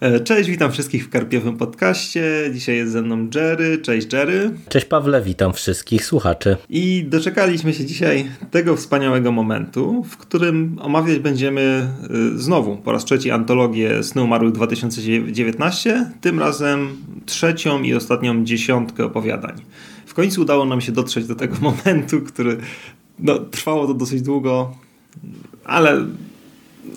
[0.00, 2.50] E, cześć, witam wszystkich w Karpiowym Podcaście.
[2.52, 3.78] Dzisiaj jest ze mną Jerry.
[3.78, 4.50] Cześć Jerry.
[4.68, 6.56] Cześć Pawle, witam wszystkich słuchaczy.
[6.70, 11.88] I doczekaliśmy się dzisiaj tego wspaniałego momentu, w którym omawiać będziemy
[12.34, 16.88] y, znowu po raz trzeci antologię Snu Umarłych 2019, tym razem
[17.26, 19.54] trzecią i ostatnią dziesiątkę opowiadań.
[20.08, 22.56] W końcu udało nam się dotrzeć do tego momentu, który
[23.18, 24.74] no, trwało to dosyć długo,
[25.64, 26.04] ale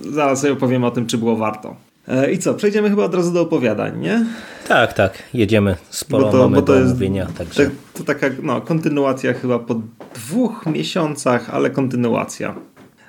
[0.10, 1.76] zaraz sobie opowiem o tym, czy było warto.
[2.08, 4.26] E, I co, przejdziemy chyba od razu do opowiadań, nie?
[4.68, 5.76] Tak, tak, jedziemy.
[5.90, 7.28] Sporo bo to, mamy bo to do jest, omówienia.
[7.38, 7.66] Także.
[7.66, 9.82] To, to taka no, kontynuacja chyba po
[10.16, 12.56] dwóch miesiącach, ale kontynuacja.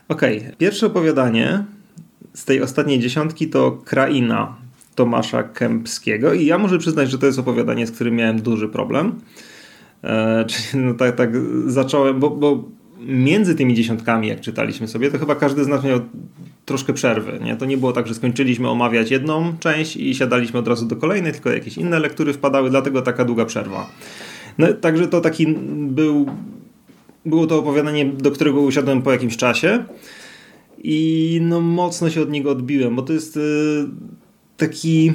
[0.08, 0.52] Okej, okay.
[0.58, 1.64] pierwsze opowiadanie
[2.34, 4.56] z tej ostatniej dziesiątki to Kraina
[4.94, 9.20] Tomasza Kępskiego i ja muszę przyznać, że to jest opowiadanie, z którym miałem duży problem.
[10.04, 11.30] E, czyli no tak, tak
[11.66, 12.64] zacząłem, bo, bo
[13.06, 16.00] między tymi dziesiątkami, jak czytaliśmy sobie, to chyba każdy z nas miał
[16.64, 17.40] troszkę przerwy.
[17.44, 17.56] Nie?
[17.56, 21.32] To nie było tak, że skończyliśmy omawiać jedną część i siadaliśmy od razu do kolejnej,
[21.32, 23.90] tylko jakieś inne lektury wpadały, dlatego taka długa przerwa.
[24.58, 26.26] No, także to taki był.
[27.26, 29.84] Było to opowiadanie, do którego usiadłem po jakimś czasie
[30.84, 33.88] i no mocno się od niego odbiłem, bo to jest yy,
[34.56, 35.12] taki.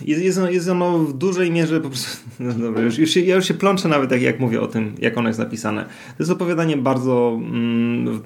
[0.00, 2.16] Jest, jest, ono, jest ono w dużej mierze po prostu.
[2.40, 4.94] No dobra, już, już się, ja już się plączę nawet jak, jak mówię o tym,
[4.98, 5.84] jak ono jest napisane.
[5.84, 7.40] To jest opowiadanie bardzo.
[7.42, 8.22] Mm,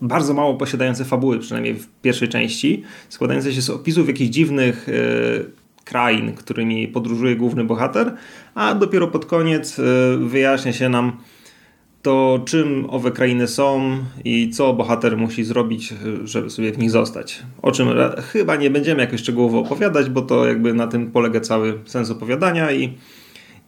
[0.00, 4.92] bardzo mało posiadające fabuły, przynajmniej w pierwszej części, składające się z opisów jakichś dziwnych e,
[5.84, 8.14] krain, którymi podróżuje główny bohater,
[8.54, 9.82] a dopiero pod koniec e,
[10.18, 11.12] wyjaśnia się nam
[12.02, 17.42] to, czym owe krainy są i co bohater musi zrobić, żeby sobie w nich zostać.
[17.62, 17.88] O czym
[18.32, 22.72] chyba nie będziemy jakoś szczegółowo opowiadać, bo to jakby na tym polega cały sens opowiadania
[22.72, 22.92] i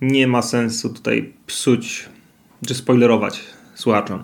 [0.01, 2.09] nie ma sensu tutaj psuć
[2.67, 3.41] czy spoilerować
[3.75, 4.23] słuchaczom.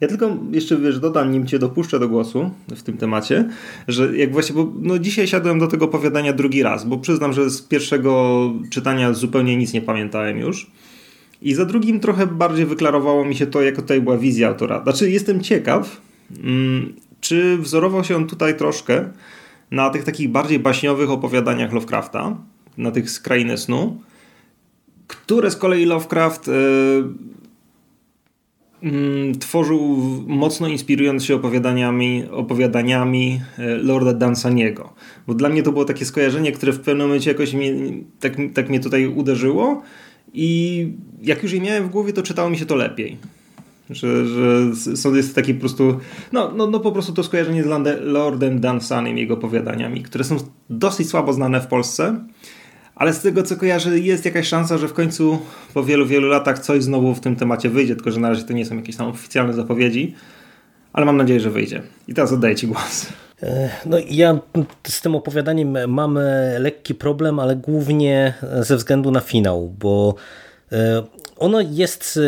[0.00, 3.48] Ja tylko jeszcze wiesz, dodam, nim cię dopuszczę do głosu w tym temacie,
[3.88, 7.50] że jak właśnie, bo no dzisiaj siadłem do tego opowiadania drugi raz, bo przyznam, że
[7.50, 10.70] z pierwszego czytania zupełnie nic nie pamiętałem już.
[11.44, 14.82] I za drugim trochę bardziej wyklarowało mi się to, jako tutaj była wizja autora.
[14.82, 16.00] Znaczy, jestem ciekaw,
[16.42, 19.08] mm, czy wzorował się on tutaj troszkę
[19.70, 22.36] na tych takich bardziej baśniowych opowiadaniach Lovecrafta,
[22.78, 24.00] na tych z krainy snu,
[25.06, 26.46] które z kolei Lovecraft.
[26.46, 26.54] Yy,
[29.40, 29.80] tworzył
[30.26, 34.92] mocno inspirując się opowiadaniami, opowiadaniami e, Lorda Dansaniego.
[35.26, 37.74] Bo dla mnie to było takie skojarzenie, które w pewnym momencie jakoś mnie,
[38.20, 39.82] tak, tak mnie tutaj uderzyło
[40.34, 40.88] i
[41.22, 43.16] jak już je miałem w głowie, to czytało mi się to lepiej.
[43.90, 45.98] Że, że jest taki po prostu,
[46.32, 47.66] no, no, no po prostu to skojarzenie z
[48.00, 50.36] Lordem Dansanem i jego opowiadaniami, które są
[50.70, 52.16] dosyć słabo znane w Polsce
[52.94, 55.38] ale z tego co kojarzę jest jakaś szansa, że w końcu
[55.74, 58.52] po wielu, wielu latach coś znowu w tym temacie wyjdzie, tylko że na razie to
[58.52, 60.14] nie są jakieś tam oficjalne zapowiedzi,
[60.92, 61.82] ale mam nadzieję, że wyjdzie.
[62.08, 63.06] I teraz oddaję Ci głos.
[63.44, 64.38] E, no ja
[64.88, 66.18] z tym opowiadaniem mam
[66.58, 70.14] lekki problem, ale głównie ze względu na finał, bo
[70.72, 71.02] e,
[71.36, 72.20] ono jest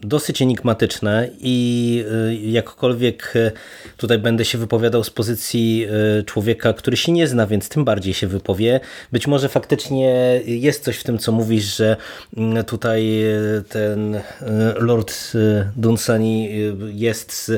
[0.00, 2.04] dosyć enigmatyczne i
[2.42, 3.34] jakkolwiek
[3.96, 5.86] tutaj będę się wypowiadał z pozycji
[6.26, 8.80] człowieka, który się nie zna, więc tym bardziej się wypowie.
[9.12, 11.96] Być może faktycznie jest coś w tym, co mówisz, że
[12.36, 13.24] mm, tutaj
[13.68, 14.20] ten
[14.76, 15.32] Lord
[15.76, 16.48] Dunsany
[16.92, 17.52] jest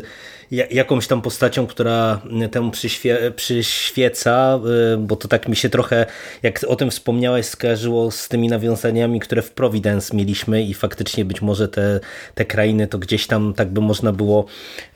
[0.50, 2.20] jakąś tam postacią, która
[2.50, 4.58] temu przyświe, przyświeca,
[4.94, 6.06] y, bo to tak mi się trochę,
[6.42, 11.42] jak o tym wspomniałeś, skojarzyło z tymi nawiązaniami, które w Providence mieliśmy i faktycznie być
[11.42, 12.00] może te,
[12.34, 14.46] te krainy to gdzieś tam tak by można było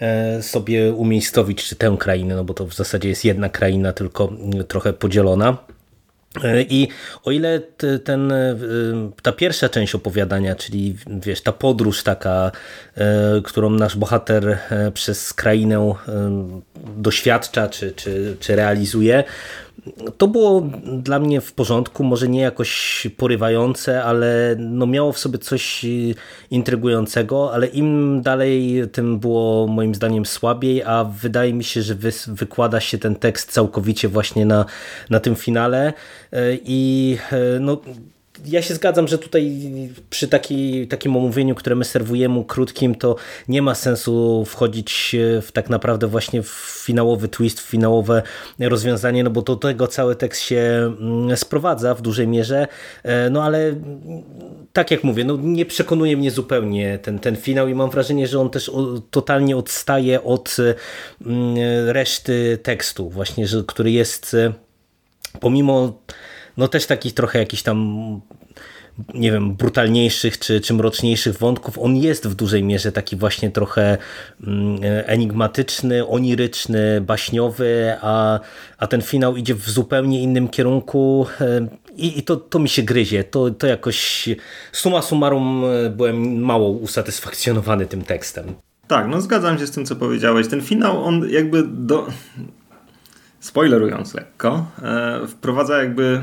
[0.01, 4.33] e, sobie umiejscowić, czy tę krainę, no bo to w zasadzie jest jedna kraina, tylko
[4.69, 5.57] trochę podzielona.
[6.69, 6.89] I
[7.25, 7.61] o ile
[8.05, 8.57] ten, e,
[9.23, 12.51] ta pierwsza część opowiadania, czyli wiesz, ta podróż taka,
[12.95, 15.95] e, którą nasz bohater e, przez krainę
[16.97, 19.25] doświadcza czy, czy, czy realizuje,
[20.19, 20.61] to było
[21.03, 25.87] dla mnie w porządku, może nie jakoś porywające, ale no miało w sobie coś
[26.51, 32.11] intrygującego, ale im dalej, tym było moim zdaniem słabiej, a wydaje mi się, że wy,
[32.27, 34.65] wykłada się ten tekst całkowicie właśnie na,
[35.11, 35.93] na tym finale.
[36.65, 37.19] I
[37.61, 37.81] no
[38.47, 39.53] ja się zgadzam, że tutaj
[40.11, 43.17] przy taki, takim omówieniu, które my serwujemy krótkim, to
[43.49, 48.23] nie ma sensu wchodzić w tak naprawdę właśnie w finałowy twist, w finałowe
[48.59, 52.67] rozwiązanie, no bo do tego cały tekst się mm, sprowadza w dużej mierze,
[53.03, 53.75] e, no ale
[54.73, 58.41] tak jak mówię, no nie przekonuje mnie zupełnie ten, ten finał i mam wrażenie, że
[58.41, 58.71] on też
[59.11, 60.57] totalnie odstaje od
[61.27, 61.57] mm,
[61.89, 64.37] reszty tekstu właśnie, że, który jest
[65.41, 66.03] pomimo
[66.57, 68.21] no też takich trochę jakichś tam
[69.15, 71.79] nie wiem, brutalniejszych czy, czy mroczniejszych wątków.
[71.79, 73.99] On jest w dużej mierze taki właśnie trochę
[74.47, 78.41] mm, enigmatyczny, oniryczny, baśniowy, a,
[78.79, 81.27] a ten finał idzie w zupełnie innym kierunku
[81.97, 83.25] i, i to, to mi się gryzie.
[83.25, 84.29] To, to jakoś
[84.73, 85.65] suma summarum
[85.97, 88.55] byłem mało usatysfakcjonowany tym tekstem.
[88.87, 90.49] Tak, no zgadzam się z tym, co powiedziałeś.
[90.49, 92.07] Ten finał, on jakby do...
[93.41, 96.23] Spoilerując lekko, e, wprowadza jakby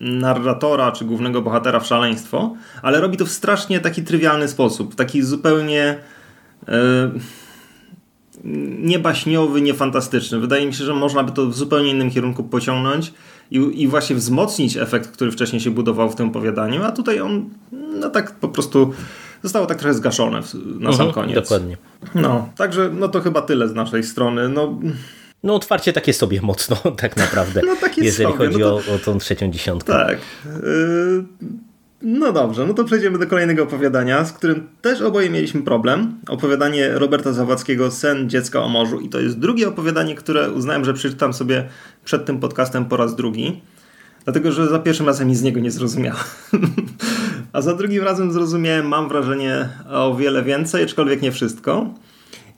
[0.00, 5.22] narratora czy głównego bohatera w szaleństwo, ale robi to w strasznie taki trywialny sposób, taki
[5.22, 5.98] zupełnie
[6.68, 6.72] e,
[8.78, 10.40] niebaśniowy, niefantastyczny.
[10.40, 13.12] Wydaje mi się, że można by to w zupełnie innym kierunku pociągnąć
[13.50, 17.50] i, i właśnie wzmocnić efekt, który wcześniej się budował w tym opowiadaniu, a tutaj on
[18.00, 18.92] no tak po prostu
[19.42, 20.40] zostało tak trochę zgaszone
[20.80, 21.34] na sam mhm, koniec.
[21.34, 21.76] Dokładnie.
[22.14, 24.48] No, także no to chyba tyle z naszej strony.
[24.48, 24.78] No,
[25.46, 28.46] no otwarcie takie sobie mocno tak naprawdę, no, takie jeżeli sobie.
[28.46, 28.92] chodzi no to...
[28.92, 29.92] o, o tą trzecią dziesiątkę.
[29.92, 30.18] Tak.
[30.44, 31.24] Yy...
[32.02, 36.20] No dobrze, no to przejdziemy do kolejnego opowiadania, z którym też oboje mieliśmy problem.
[36.28, 40.94] Opowiadanie Roberta Zawadzkiego Sen dziecka o morzu i to jest drugie opowiadanie, które uznałem, że
[40.94, 41.68] przeczytam sobie
[42.04, 43.60] przed tym podcastem po raz drugi.
[44.24, 46.22] Dlatego, że za pierwszym razem nic z niego nie zrozumiałem.
[47.52, 51.94] A za drugim razem zrozumiałem, mam wrażenie, o wiele więcej, aczkolwiek nie wszystko.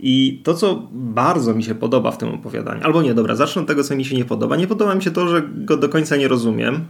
[0.01, 3.69] I to, co bardzo mi się podoba w tym opowiadaniu, albo nie, dobra, zacznę od
[3.69, 4.57] tego, co mi się nie podoba.
[4.57, 6.85] Nie podoba mi się to, że go do końca nie rozumiem.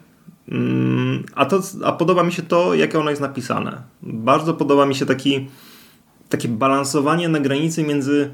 [0.48, 3.82] Mm, a, to, a podoba mi się to, jakie ono jest napisane.
[4.02, 5.46] Bardzo podoba mi się taki,
[6.28, 8.30] takie balansowanie na granicy między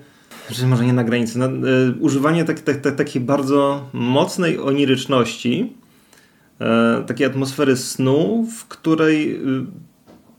[0.50, 1.50] że może nie na granicy, na, y,
[2.00, 5.72] używanie tak, tak, tak, takiej bardzo mocnej oniryczności,
[7.00, 9.66] y, takiej atmosfery snu, w której y,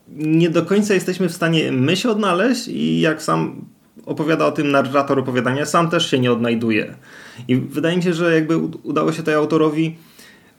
[0.08, 3.64] nie do końca jesteśmy w stanie my się odnaleźć i jak sam
[4.06, 6.94] opowiada o tym narrator opowiadania, sam też się nie odnajduje.
[7.48, 9.96] I wydaje mi się, że jakby udało się tej autorowi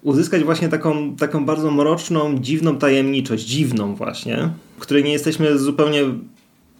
[0.01, 4.49] uzyskać właśnie taką, taką bardzo mroczną, dziwną tajemniczość, dziwną właśnie,
[4.79, 6.03] której nie jesteśmy zupełnie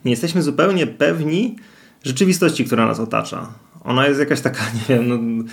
[0.05, 1.55] nie jesteśmy zupełnie pewni
[2.03, 3.47] rzeczywistości, która nas otacza.
[3.83, 5.43] Ona jest jakaś taka, nie wiem, no,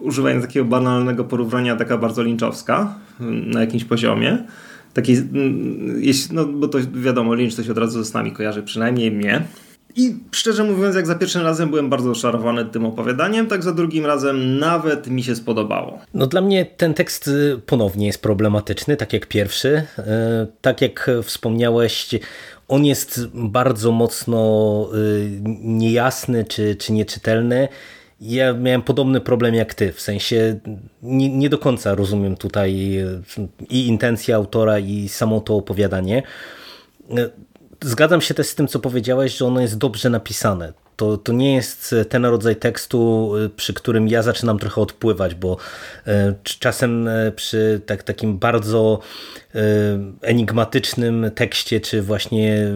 [0.00, 4.38] używając takiego banalnego porównania, taka bardzo linczowska na jakimś poziomie.
[4.94, 6.02] Taki, mm,
[6.32, 9.44] no bo to wiadomo, Lynch to się od razu z nami kojarzy, przynajmniej mnie.
[9.96, 14.06] I szczerze mówiąc, jak za pierwszym razem byłem bardzo oczarowany tym opowiadaniem, tak za drugim
[14.06, 15.98] razem nawet mi się spodobało.
[16.14, 19.68] No dla mnie ten tekst y, ponownie jest problematyczny, tak jak pierwszy.
[19.98, 20.02] Y,
[20.60, 22.08] tak jak wspomniałeś,
[22.68, 27.68] on jest bardzo mocno y, niejasny czy, czy nieczytelny.
[28.20, 30.60] Ja miałem podobny problem jak ty, w sensie
[31.02, 33.02] nie, nie do końca rozumiem tutaj
[33.70, 36.22] i intencję autora i samo to opowiadanie
[37.84, 40.72] zgadzam się też z tym, co powiedziałeś, że ono jest dobrze napisane.
[40.96, 45.56] To, to nie jest ten rodzaj tekstu, y, przy którym ja zaczynam trochę odpływać, bo
[46.08, 46.10] y,
[46.42, 48.98] czasem przy tak, takim bardzo
[50.22, 52.66] enigmatycznym tekście, czy właśnie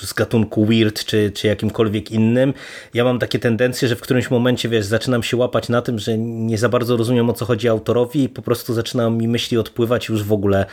[0.00, 2.54] z gatunku weird, czy, czy jakimkolwiek innym,
[2.94, 6.18] ja mam takie tendencje, że w którymś momencie, wiesz, zaczynam się łapać na tym, że
[6.18, 10.08] nie za bardzo rozumiem, o co chodzi autorowi i po prostu zaczynam mi myśli odpływać
[10.08, 10.66] już w ogóle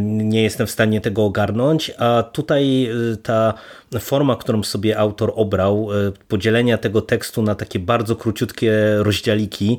[0.00, 2.88] nie jestem w stanie tego ogarnąć, a tutaj
[3.22, 3.54] ta
[4.00, 5.88] forma, którą sobie autor obrał,
[6.28, 9.78] podzielenia tego tekstu na takie bardzo króciutkie rozdziałiki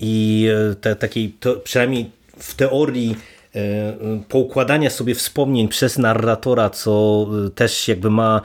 [0.00, 0.48] i
[0.80, 3.16] te, takiej, to, przynajmniej w teorii
[4.28, 8.40] poukładania sobie wspomnień przez narratora, co też jakby ma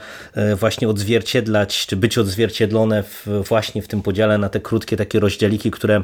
[0.60, 5.70] właśnie odzwierciedlać, czy być odzwierciedlone w, właśnie w tym podziale na te krótkie takie rozdziałiki,
[5.70, 6.02] które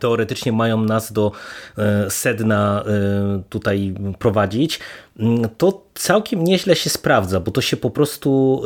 [0.00, 1.32] teoretycznie mają nas do
[1.78, 2.84] e, sedna
[3.48, 4.80] tutaj prowadzić,
[5.58, 8.62] to całkiem nieźle się sprawdza, bo to się po prostu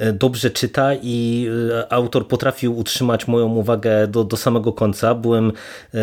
[0.00, 1.46] y, y, dobrze czyta i
[1.80, 5.14] y, autor potrafił utrzymać moją uwagę do, do samego końca.
[5.14, 5.52] Byłem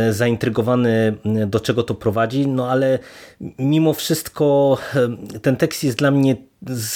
[0.10, 1.15] zaintrygowany,
[1.48, 3.00] do czego to prowadzi, no ale
[3.60, 4.77] mimo wszystko
[5.41, 6.36] ten tekst jest dla mnie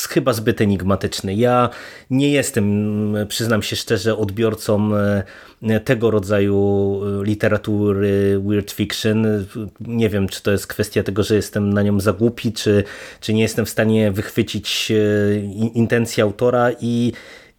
[0.09, 1.35] chyba zbyt enigmatyczny.
[1.35, 1.69] Ja
[2.09, 4.91] nie jestem, przyznam się szczerze, odbiorcą
[5.85, 9.45] tego rodzaju literatury weird fiction.
[9.79, 12.82] Nie wiem, czy to jest kwestia tego, że jestem na nią za głupi, czy,
[13.19, 15.35] czy nie jestem w stanie wychwycić e,
[15.73, 17.13] intencję autora i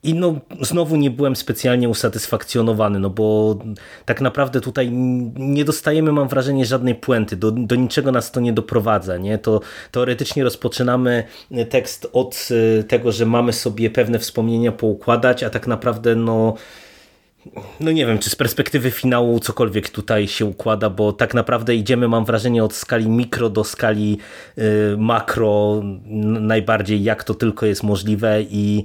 [0.05, 3.59] i no, znowu nie byłem specjalnie usatysfakcjonowany, no bo
[4.05, 4.91] tak naprawdę tutaj
[5.37, 9.17] nie dostajemy, mam wrażenie, żadnej puenty, do, do niczego nas to nie doprowadza.
[9.17, 9.39] Nie?
[9.39, 11.25] To teoretycznie rozpoczynamy
[11.71, 12.49] tekst od
[12.81, 16.55] e, tego, że mamy sobie pewne wspomnienia poukładać, a tak naprawdę no
[17.81, 22.09] no nie wiem, czy z perspektywy finału cokolwiek tutaj się układa, bo tak naprawdę idziemy,
[22.09, 24.19] mam wrażenie, od skali mikro do skali
[24.59, 24.63] y,
[24.99, 25.83] makro,
[26.41, 28.85] najbardziej jak to tylko jest możliwe i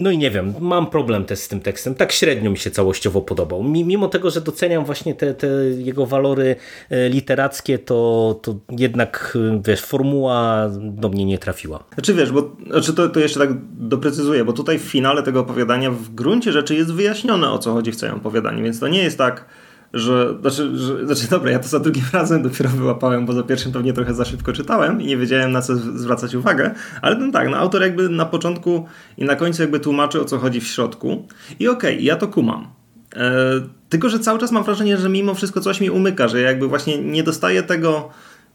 [0.00, 1.94] no i nie wiem, mam problem też z tym tekstem.
[1.94, 3.62] Tak średnio mi się całościowo podobał.
[3.62, 5.46] Mimo tego, że doceniam właśnie te, te
[5.78, 6.56] jego walory
[6.90, 11.84] e, literackie, to, to jednak, e, wiesz, formuła do mnie nie trafiła.
[11.94, 15.90] Znaczy wiesz, bo znaczy to, to jeszcze tak doprecyzuję, bo tutaj w finale tego opowiadania
[15.90, 19.18] w gruncie rzeczy jest wyjaśnione o co chodzi w całym opowiadaniu, więc to nie jest
[19.18, 19.44] tak,
[19.92, 23.72] że znaczy, że, znaczy dobra, ja to za drugim razem dopiero wyłapałem, bo za pierwszym
[23.72, 27.48] pewnie trochę za szybko czytałem i nie wiedziałem na co zwracać uwagę, ale no tak,
[27.48, 28.86] no autor jakby na początku
[29.18, 31.26] i na końcu jakby tłumaczy o co chodzi w środku
[31.58, 32.68] i okej, okay, ja to kumam.
[33.16, 33.42] E,
[33.88, 36.98] tylko, że cały czas mam wrażenie, że mimo wszystko coś mi umyka, że jakby właśnie
[36.98, 38.10] nie dostaję tego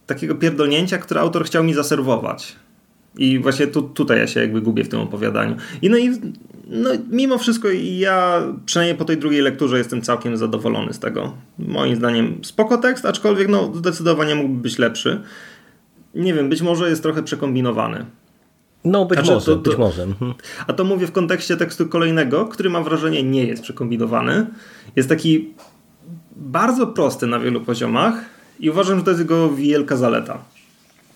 [0.06, 2.56] takiego pierdolnięcia, które autor chciał mi zaserwować.
[3.18, 5.56] I właśnie tu, tutaj ja się jakby gubię w tym opowiadaniu.
[5.82, 6.10] I no i
[6.66, 11.32] no, mimo wszystko ja przynajmniej po tej drugiej lekturze jestem całkiem zadowolony z tego.
[11.58, 15.20] Moim zdaniem spoko tekst, aczkolwiek no, zdecydowanie mógłby być lepszy.
[16.14, 18.04] Nie wiem, być może jest trochę przekombinowany.
[18.84, 20.02] No, być znaczy, może, to, to, być może.
[20.02, 20.34] Mhm.
[20.66, 24.46] A to mówię w kontekście tekstu kolejnego, który mam wrażenie nie jest przekombinowany.
[24.96, 25.54] Jest taki
[26.36, 28.24] bardzo prosty na wielu poziomach
[28.60, 30.38] i uważam, że to jest jego wielka zaleta.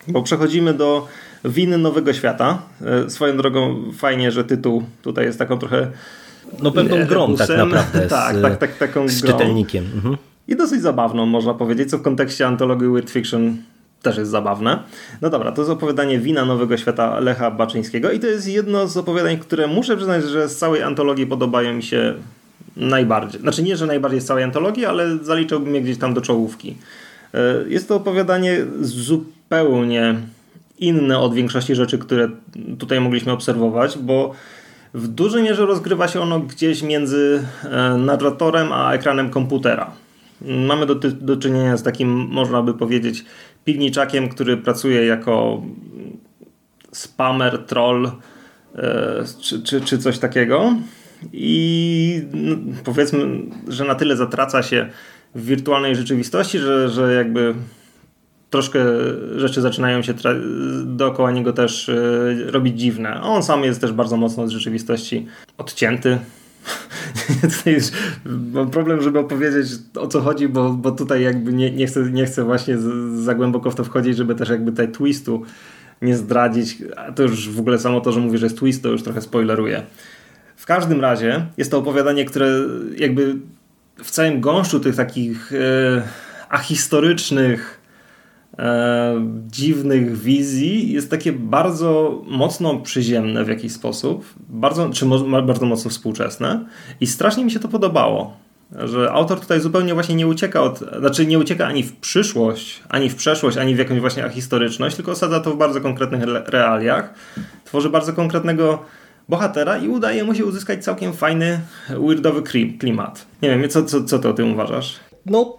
[0.07, 1.07] Bo przechodzimy do
[1.45, 2.61] Winy Nowego Świata.
[2.85, 5.87] E, swoją drogą fajnie, że tytuł tutaj jest taką trochę
[6.61, 8.07] no pewną grą tak naprawdę.
[8.07, 9.31] tak, z, tak, tak, taką z grą.
[9.31, 9.85] czytelnikiem.
[9.95, 10.17] Mhm.
[10.47, 13.57] I dosyć zabawną można powiedzieć, co w kontekście antologii Weird Fiction
[14.01, 14.79] też jest zabawne.
[15.21, 18.97] No dobra, to jest opowiadanie Wina Nowego Świata Lecha Baczyńskiego i to jest jedno z
[18.97, 22.13] opowiadań, które muszę przyznać, że z całej antologii podobają mi się
[22.77, 23.41] najbardziej.
[23.41, 26.75] Znaczy nie, że najbardziej z całej antologii, ale zaliczyłbym je gdzieś tam do czołówki.
[27.33, 30.15] E, jest to opowiadanie zupełnie
[30.81, 32.29] inne od większości rzeczy, które
[32.79, 34.33] tutaj mogliśmy obserwować, bo
[34.93, 39.91] w dużej mierze rozgrywa się ono gdzieś między e, narratorem a ekranem komputera.
[40.67, 43.25] Mamy do, do czynienia z takim, można by powiedzieć,
[43.65, 45.61] piwniczakiem, który pracuje jako
[46.91, 48.11] spamer, troll
[48.75, 50.75] e, czy, czy, czy coś takiego.
[51.33, 53.27] I no, powiedzmy,
[53.67, 54.89] że na tyle zatraca się
[55.35, 57.55] w wirtualnej rzeczywistości, że, że jakby
[58.51, 58.79] troszkę
[59.35, 60.13] rzeczy zaczynają się
[60.83, 63.21] dookoła niego też yy, robić dziwne.
[63.21, 65.27] On sam jest też bardzo mocno z rzeczywistości
[65.57, 66.17] odcięty.
[68.53, 72.25] mam problem, żeby opowiedzieć o co chodzi, bo, bo tutaj jakby nie, nie, chcę, nie
[72.25, 72.77] chcę właśnie
[73.15, 75.43] za głęboko w to wchodzić, żeby też jakby tutaj twistu
[76.01, 76.77] nie zdradzić.
[76.97, 79.21] A to już w ogóle samo to, że mówię, że jest twist, to już trochę
[79.21, 79.83] spoileruje.
[80.55, 82.47] W każdym razie jest to opowiadanie, które
[82.97, 83.35] jakby
[84.03, 86.01] w całym gąszczu tych takich yy,
[86.49, 87.80] ahistorycznych
[88.59, 95.05] e, dziwnych wizji jest takie bardzo mocno przyziemne w jakiś sposób, bardzo, czy
[95.45, 96.65] bardzo mocno współczesne
[96.99, 98.37] i strasznie mi się to podobało.
[98.83, 103.09] Że autor tutaj zupełnie właśnie nie ucieka od, znaczy nie ucieka ani w przyszłość, ani
[103.09, 107.13] w przeszłość, ani w jakąś właśnie historyczność, tylko osadza to w bardzo konkretnych realiach.
[107.65, 108.85] Tworzy bardzo konkretnego
[109.29, 112.41] bohatera i udaje mu się uzyskać całkiem fajny, weirdowy
[112.79, 113.25] klimat.
[113.41, 114.99] Nie wiem, co, co, co ty o tym uważasz?
[115.25, 115.57] No,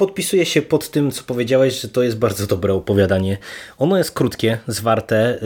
[0.00, 3.38] podpisuję się pod tym, co powiedziałeś, że to jest bardzo dobre opowiadanie.
[3.78, 5.38] Ono jest krótkie, zwarte,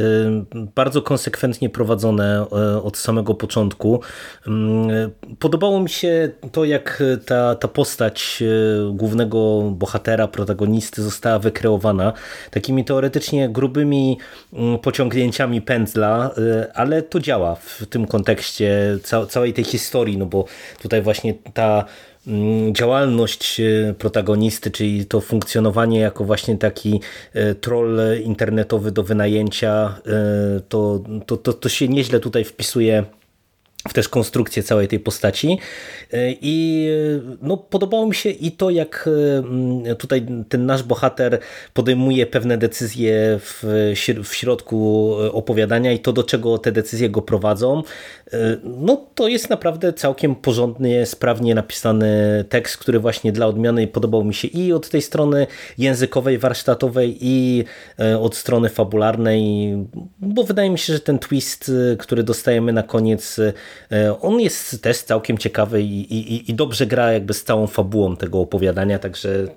[0.74, 2.46] bardzo konsekwentnie prowadzone
[2.76, 4.00] y, od samego początku.
[5.38, 8.42] Podobało mi się to, jak ta, ta postać
[8.92, 12.12] głównego bohatera, protagonisty została wykreowana
[12.50, 14.18] takimi teoretycznie grubymi
[14.82, 16.30] pociągnięciami pędzla,
[16.74, 20.44] ale to działa w tym kontekście całej tej historii, no bo
[20.82, 21.84] tutaj właśnie ta
[22.72, 27.00] działalność e, protagonisty, czyli to funkcjonowanie jako właśnie taki
[27.32, 33.04] e, troll internetowy do wynajęcia, e, to, to, to, to się nieźle tutaj wpisuje
[33.88, 35.58] w też konstrukcję całej tej postaci.
[36.40, 36.88] I
[37.42, 41.38] no, podobało mi się i to jak mm, tutaj ten nasz bohater
[41.74, 43.62] podejmuje pewne decyzje w,
[44.24, 47.82] w środku opowiadania i to do czego te decyzje go prowadzą.
[48.64, 54.34] No to jest naprawdę całkiem porządnie, sprawnie napisany tekst, który właśnie dla odmiany podobał mi
[54.34, 55.46] się i od tej strony
[55.78, 57.64] językowej, warsztatowej i
[58.20, 59.76] od strony fabularnej,
[60.20, 63.52] bo wydaje mi się, że ten twist, który dostajemy na koniec E,
[64.20, 68.40] on jest też całkiem ciekawy i, i, i dobrze gra jakby z całą fabułą tego
[68.40, 69.48] opowiadania, także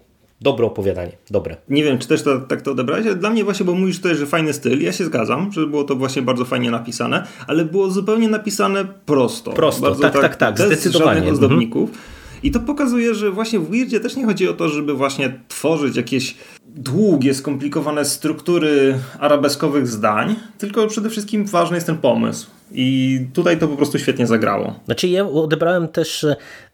[0.41, 1.57] dobre opowiadanie, dobre.
[1.69, 4.15] Nie wiem, czy też to, tak to odebrałeś, ale dla mnie właśnie, bo mówisz tutaj,
[4.15, 7.89] że fajny styl, ja się zgadzam, że było to właśnie bardzo fajnie napisane, ale było
[7.89, 9.51] zupełnie napisane prosto.
[9.51, 11.15] Prosto, bardzo tak, tak, tak, tak zdecydowanie.
[11.15, 11.89] Żadnych ozdobników.
[11.89, 12.07] Mhm.
[12.43, 15.95] I to pokazuje, że właśnie w Weirdzie też nie chodzi o to, żeby właśnie tworzyć
[15.95, 16.35] jakieś
[16.77, 22.47] długie, skomplikowane struktury arabeskowych zdań, tylko przede wszystkim ważny jest ten pomysł.
[22.71, 24.79] I tutaj to po prostu świetnie zagrało.
[24.85, 26.25] Znaczy ja odebrałem też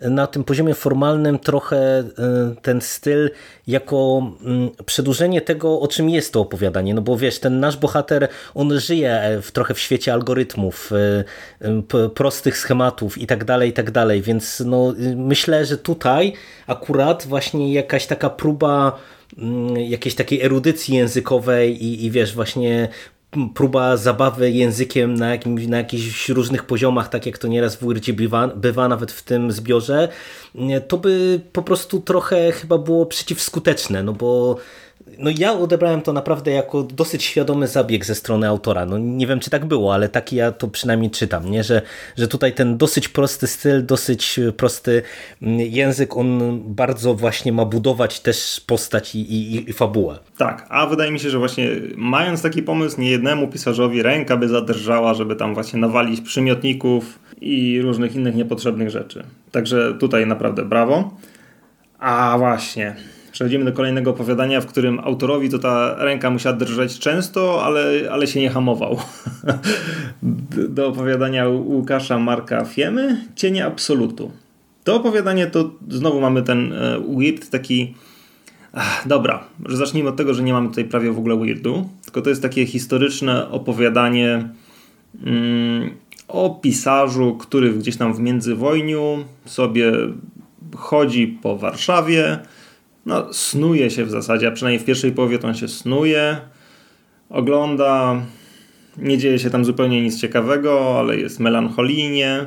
[0.02, 2.06] na tym poziomie formalnym trochę e,
[2.62, 3.30] ten styl
[3.68, 6.94] jako mm, przedłużenie tego, o czym jest to opowiadanie.
[6.94, 12.58] No bo wiesz, ten nasz bohater, on żyje w, trochę w świecie algorytmów, e, prostych
[12.58, 14.22] schematów i tak dalej, i tak dalej.
[14.22, 16.34] Więc no, myślę, że tutaj
[16.68, 19.00] akurat właśnie jakaś taka próba
[19.88, 22.90] jakiejś takiej erudycji językowej i, i wiesz, właśnie
[23.54, 28.14] próba zabawy językiem na, jakim, na jakichś różnych poziomach, tak jak to nieraz w Weirdzie
[28.14, 30.10] bywa, bywa, nawet w tym zbiorze,
[30.88, 34.58] to by po prostu trochę chyba było przeciwskuteczne, no bo
[35.20, 38.86] no ja odebrałem to naprawdę jako dosyć świadomy zabieg ze strony autora.
[38.86, 41.64] No nie wiem, czy tak było, ale taki ja to przynajmniej czytam, nie?
[41.64, 41.82] Że,
[42.18, 45.02] że tutaj ten dosyć prosty styl, dosyć prosty
[45.42, 50.20] mm, język, on bardzo właśnie ma budować też postać i, i, i fabułę.
[50.38, 54.48] Tak, a wydaje mi się, że właśnie mając taki pomysł, nie jednemu pisarzowi ręka by
[54.48, 59.24] zadrżała, żeby tam właśnie nawalić przymiotników i różnych innych niepotrzebnych rzeczy.
[59.52, 61.14] Także tutaj naprawdę brawo.
[62.00, 62.96] A właśnie,
[63.34, 68.28] Przechodzimy do kolejnego opowiadania, w którym autorowi to ta ręka musiała drżeć często, ale, ale
[68.28, 69.00] się nie hamował.
[70.70, 74.32] do opowiadania Łukasza Marka Fiemy, Cienie Absolutu.
[74.84, 77.94] To opowiadanie to znowu mamy ten e, weird taki...
[78.74, 82.22] Ach, dobra, że zacznijmy od tego, że nie mamy tutaj prawie w ogóle weirdu, tylko
[82.22, 84.50] to jest takie historyczne opowiadanie
[85.26, 85.90] mm,
[86.28, 89.92] o pisarzu, który gdzieś tam w międzywojniu sobie
[90.76, 92.40] chodzi po Warszawie,
[93.06, 96.38] no, snuje się w zasadzie, a przynajmniej w pierwszej połowie to on się snuje,
[97.30, 98.22] ogląda,
[98.98, 102.46] nie dzieje się tam zupełnie nic ciekawego, ale jest melancholijnie,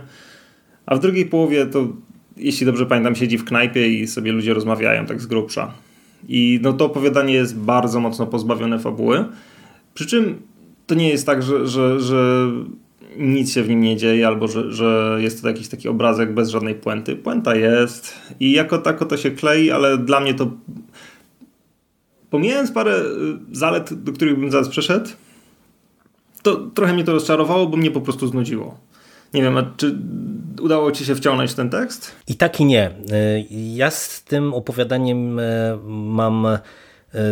[0.87, 1.89] a w drugiej połowie to,
[2.37, 5.75] jeśli dobrze pamiętam, siedzi w knajpie i sobie ludzie rozmawiają tak z grubsza.
[6.29, 9.25] I no, to opowiadanie jest bardzo mocno pozbawione fabuły,
[9.95, 10.43] przy czym
[10.87, 12.49] to nie jest tak, że, że, że
[13.19, 16.49] nic się w nim nie dzieje, albo że, że jest to jakiś taki obrazek bez
[16.49, 17.17] żadnej puenty.
[17.17, 20.51] Puenta jest i jako tako to się klei, ale dla mnie to
[22.31, 23.05] pomijając parę y,
[23.53, 25.11] zalet, do których bym zaraz przeszedł,
[26.43, 28.79] to trochę mnie to rozczarowało, bo mnie po prostu znudziło.
[29.35, 29.99] Nie wiem, czy
[30.63, 32.13] udało ci się wciągnąć ten tekst?
[32.29, 32.91] I tak i nie.
[32.91, 35.43] Y, ja z tym opowiadaniem y,
[35.87, 36.47] mam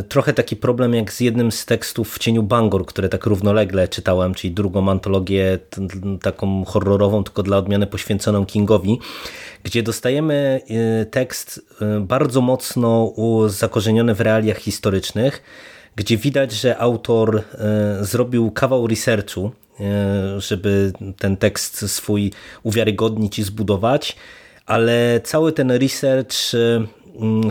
[0.08, 4.34] trochę taki problem jak z jednym z tekstów w cieniu Bangor, które tak równolegle czytałem,
[4.34, 5.58] czyli drugą antologię
[6.22, 8.98] taką horrorową, tylko dla odmiany poświęconą Kingowi,
[9.62, 13.12] gdzie dostajemy e, tekst e, bardzo mocno
[13.46, 15.42] zakorzeniony w realiach historycznych,
[15.96, 17.42] gdzie widać, że autor
[18.00, 19.50] zrobił kawał researchu,
[20.38, 24.16] żeby ten tekst swój uwiarygodnić i zbudować,
[24.66, 26.34] ale cały ten research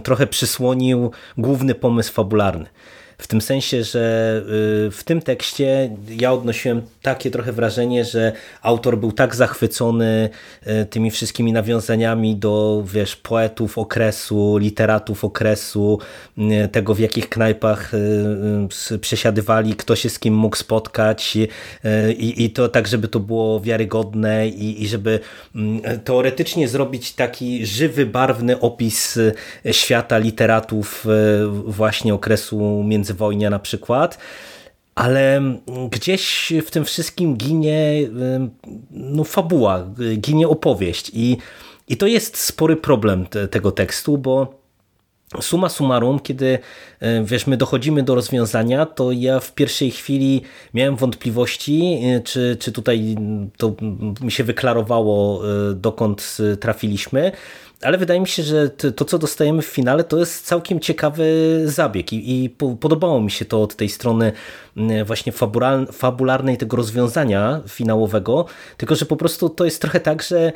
[0.04, 2.65] trochę przysłonił główny pomysł fabularny.
[3.17, 4.41] W tym sensie, że
[4.88, 10.30] y, w tym tekście ja odnosiłem takie trochę wrażenie, że autor był tak zachwycony
[10.67, 15.99] y, tymi wszystkimi nawiązaniami do wiesz, poetów okresu, literatów okresu,
[16.38, 17.91] y, tego w jakich knajpach
[19.02, 21.38] przesiadywali, kto się z kim mógł spotkać
[22.17, 25.19] i, i to tak, żeby to było wiarygodne i, i żeby
[25.56, 29.19] mm, teoretycznie zrobić taki żywy, barwny opis
[29.71, 31.06] świata literatów
[31.65, 34.18] właśnie okresu między międzywojnia na przykład,
[34.96, 35.42] ale
[35.92, 37.94] gdzieś w tym wszystkim ginie
[38.92, 39.88] no, fabuła,
[40.18, 41.38] ginie opowieść i,
[41.88, 44.63] i to jest spory problem te, tego tekstu, bo
[45.42, 46.60] Suma summarum, kiedy
[47.24, 50.42] wiesz, my dochodzimy do rozwiązania, to ja w pierwszej chwili
[50.74, 53.16] miałem wątpliwości, czy, czy tutaj
[53.58, 53.76] to
[54.22, 55.42] mi się wyklarowało,
[55.76, 57.32] dokąd trafiliśmy
[57.84, 62.13] ale wydaje mi się, że to, co dostajemy w finale, to jest całkiem ciekawy zabieg
[62.13, 64.32] i, i podobało mi się to od tej strony
[65.06, 65.32] właśnie
[65.92, 68.46] fabularnej tego rozwiązania finałowego,
[68.78, 70.52] tylko że po prostu to jest trochę tak, że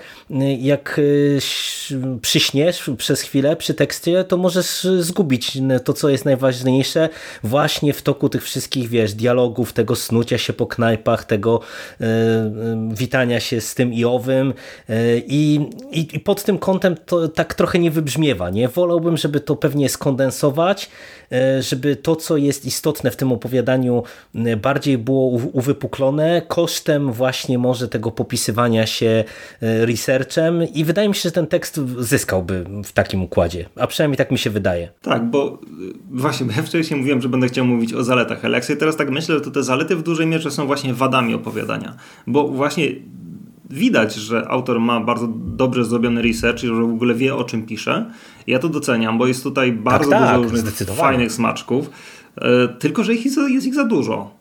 [0.60, 7.10] jak e, przyśniesz przez chwilę przy tekście, to możesz zgubić to, co jest najważniejsze
[7.44, 11.60] właśnie w toku tych wszystkich, wiesz, dialogów, tego snucia się po knajpach, tego
[12.02, 14.54] e, e, witania się z tym i owym
[15.28, 18.68] i, i, i pod tym kątem to tak trochę nie wybrzmiewa, nie?
[18.68, 20.90] Wolałbym, żeby to pewnie skondensować,
[21.60, 24.04] żeby to, co jest istotne w tym opowiadaniu
[24.62, 29.24] bardziej było uwypuklone kosztem właśnie może tego popisywania się
[29.62, 34.18] e, researchem i wydaje mi się, że ten tekst zyskałby w takim układzie, a przynajmniej
[34.18, 34.90] tak mi się wydaje.
[35.02, 35.58] Tak, bo e,
[36.12, 39.10] właśnie ja wcześniej mówiłem, że będę chciał mówić o zaletach, ale jak sobie teraz tak
[39.10, 41.96] myślę, to te zalety w dużej mierze są właśnie wadami opowiadania,
[42.28, 42.88] bo właśnie
[43.70, 47.66] widać, że autor ma bardzo dobrze zrobiony research i że w ogóle wie o czym
[47.66, 48.12] pisze.
[48.48, 51.90] Ja to doceniam, bo jest tutaj bardzo tak, tak, dużo różnych fajnych smaczków.
[52.38, 54.32] E, tylko, że ich jest ich za dużo.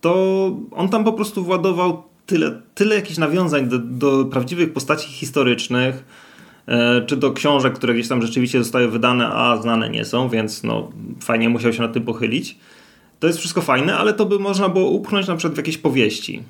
[0.00, 6.04] To on tam po prostu władował tyle, tyle jakichś nawiązań do, do prawdziwych postaci historycznych,
[6.66, 10.62] e, czy do książek, które gdzieś tam rzeczywiście zostały wydane, a znane nie są, więc
[10.62, 10.90] no,
[11.20, 12.58] fajnie musiał się nad tym pochylić.
[13.20, 16.42] To jest wszystko fajne, ale to by można było upchnąć na przykład w jakieś powieści,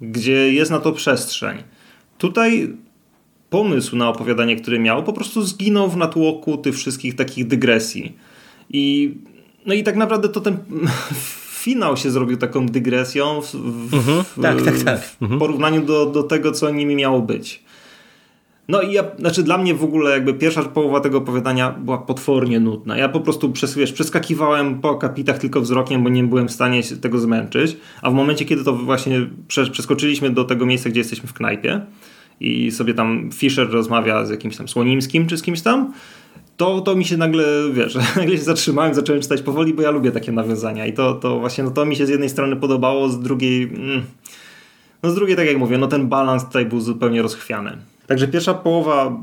[0.00, 1.58] gdzie jest na to przestrzeń.
[2.18, 2.76] Tutaj
[3.50, 8.16] pomysł na opowiadanie, który miał, po prostu zginął w natłoku tych wszystkich takich dygresji.
[8.70, 9.14] I,
[9.66, 10.58] no i tak naprawdę to ten
[11.64, 13.50] finał się zrobił taką dygresją w,
[13.90, 15.00] w, mhm, tak, tak, tak.
[15.00, 15.40] w mhm.
[15.40, 17.62] porównaniu do, do tego, co nimi miało być.
[18.68, 22.60] No i ja, znaczy dla mnie w ogóle jakby pierwsza połowa tego opowiadania była potwornie
[22.60, 22.98] nudna.
[22.98, 26.82] Ja po prostu przez, wiesz, przeskakiwałem po kapitach tylko wzrokiem, bo nie byłem w stanie
[26.82, 27.76] się tego zmęczyć.
[28.02, 31.80] A w momencie, kiedy to właśnie przeskoczyliśmy do tego miejsca, gdzie jesteśmy w knajpie
[32.40, 35.92] i sobie tam Fisher rozmawia z jakimś tam Słonimskim czy z kimś tam,
[36.56, 40.12] to, to mi się nagle, wiesz, nagle się zatrzymałem, zacząłem czytać powoli, bo ja lubię
[40.12, 43.20] takie nawiązania i to, to właśnie no to mi się z jednej strony podobało, z
[43.20, 44.02] drugiej mm,
[45.02, 47.76] no z drugiej, tak jak mówię, no ten balans tutaj był zupełnie rozchwiany.
[48.06, 49.16] Także pierwsza połowa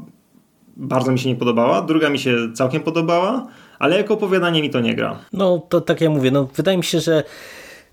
[0.77, 3.47] bardzo mi się nie podobała, druga mi się całkiem podobała,
[3.80, 5.19] ale jako opowiadanie mi to nie gra.
[5.34, 7.23] No to tak jak mówię, no wydaje mi się, że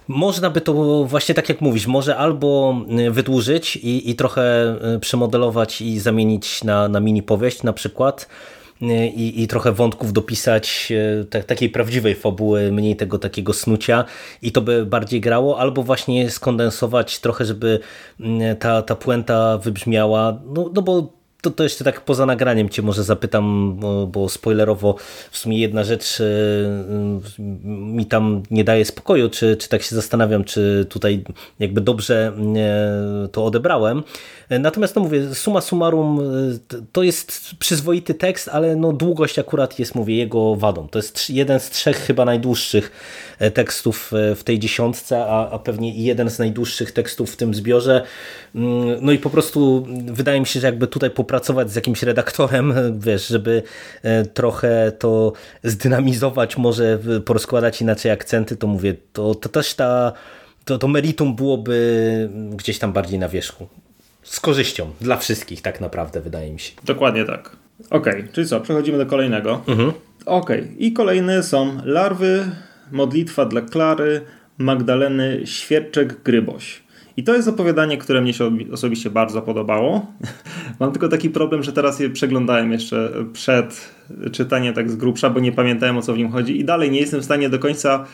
[0.09, 5.01] można by to właśnie tak jak mówisz, może albo y, wydłużyć i, i trochę y,
[5.01, 8.29] przemodelować i zamienić na, na mini powieść na przykład,
[9.15, 10.93] i, i trochę wątków dopisać
[11.31, 14.05] tak, takiej prawdziwej fabuły, mniej tego takiego snucia
[14.43, 17.81] i to by bardziej grało, albo właśnie skondensować trochę, żeby
[18.59, 21.13] ta, ta puenta wybrzmiała, no, no bo
[21.45, 23.77] to, to jeszcze tak poza nagraniem cię może zapytam,
[24.09, 24.95] bo, spoilerowo
[25.31, 26.25] w sumie jedna rzecz e,
[27.65, 31.25] mi tam nie daje spokoju, czy, czy tak się zastanawiam, czy tutaj
[31.59, 34.03] jakby dobrze e, to odebrałem.
[34.49, 36.21] E, natomiast no mówię, suma summarum
[36.93, 40.89] to jest przyzwoity tekst, ale no długość akurat jest, mówię, jego wadą.
[40.89, 42.91] To jest jeden z trzech chyba najdłuższych
[43.55, 48.03] tekstów w tej dziesiątce, a, a pewnie jeden z najdłuższych tekstów w tym zbiorze.
[48.55, 52.03] Mm, no i po prostu wydaje mi się, że jakby tutaj poprawić współpracować z jakimś
[52.03, 52.75] redaktorem,
[53.07, 53.63] wiesz, żeby
[54.03, 60.13] e, trochę to zdynamizować, może porozkładać inaczej akcenty, to mówię, to, to też ta,
[60.65, 63.69] to, to meritum byłoby gdzieś tam bardziej na wierzchu.
[64.23, 66.73] Z korzyścią dla wszystkich tak naprawdę, wydaje mi się.
[66.85, 67.57] Dokładnie tak.
[67.91, 69.63] Okej, okay, czyli co, przechodzimy do kolejnego.
[69.69, 69.93] Mhm.
[70.27, 70.75] Okej, okay.
[70.79, 72.45] i kolejne są larwy,
[72.91, 74.21] modlitwa dla Klary,
[74.59, 76.84] Magdaleny, Świerczek, Gryboś.
[77.17, 80.07] I to jest opowiadanie, które mnie się osobiście bardzo podobało.
[80.81, 83.95] Mam tylko taki problem, że teraz je przeglądałem jeszcze przed
[84.33, 87.01] czytaniem tak z grubsza, bo nie pamiętałem o co w nim chodzi i dalej nie
[87.01, 88.05] jestem w stanie do końca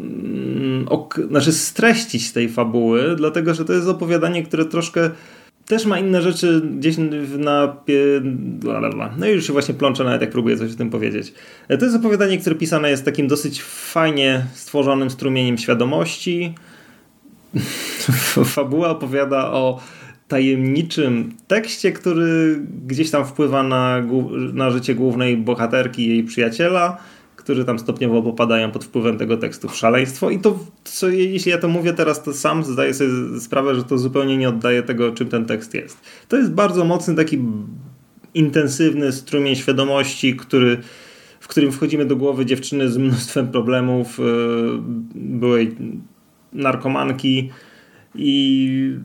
[0.00, 5.10] mm, ok, znaczy streścić tej fabuły, dlatego że to jest opowiadanie, które troszkę
[5.66, 6.96] też ma inne rzeczy gdzieś
[7.38, 7.76] na...
[9.18, 11.34] No i już się właśnie plączę nawet jak próbuję coś o tym powiedzieć.
[11.78, 16.54] To jest opowiadanie, które pisane jest takim dosyć fajnie stworzonym strumieniem świadomości,
[18.54, 19.80] fabuła opowiada o
[20.28, 24.02] tajemniczym tekście, który gdzieś tam wpływa na,
[24.52, 26.98] na życie głównej bohaterki i jej przyjaciela,
[27.36, 30.30] którzy tam stopniowo popadają pod wpływem tego tekstu w szaleństwo.
[30.30, 33.98] I to, co, jeśli ja to mówię teraz, to sam zdaję sobie sprawę, że to
[33.98, 36.00] zupełnie nie oddaje tego, czym ten tekst jest.
[36.28, 37.38] To jest bardzo mocny, taki
[38.34, 40.80] intensywny strumień świadomości, który,
[41.40, 44.24] w którym wchodzimy do głowy dziewczyny z mnóstwem problemów, yy,
[45.14, 45.76] byłej
[46.56, 47.50] narkomanki
[48.14, 48.96] i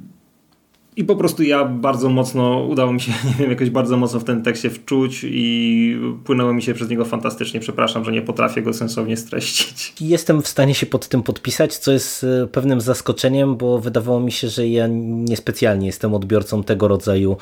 [0.95, 4.23] i po prostu ja bardzo mocno, udało mi się, nie wiem, jakoś bardzo mocno w
[4.23, 7.59] ten tekście wczuć i płynęło mi się przez niego fantastycznie.
[7.59, 9.93] Przepraszam, że nie potrafię go sensownie streścić.
[10.01, 14.31] Jestem w stanie się pod tym podpisać, co jest e, pewnym zaskoczeniem, bo wydawało mi
[14.31, 17.37] się, że ja niespecjalnie jestem odbiorcą tego rodzaju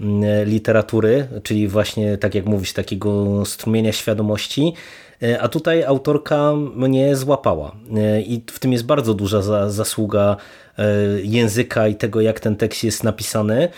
[0.00, 4.72] mm, literatury, czyli właśnie, tak jak mówisz, takiego strumienia świadomości.
[5.22, 10.36] E, a tutaj autorka mnie złapała e, i w tym jest bardzo duża zasługa
[10.78, 10.84] e,
[11.22, 13.68] języka i tego, jak ten tekst jest napisany.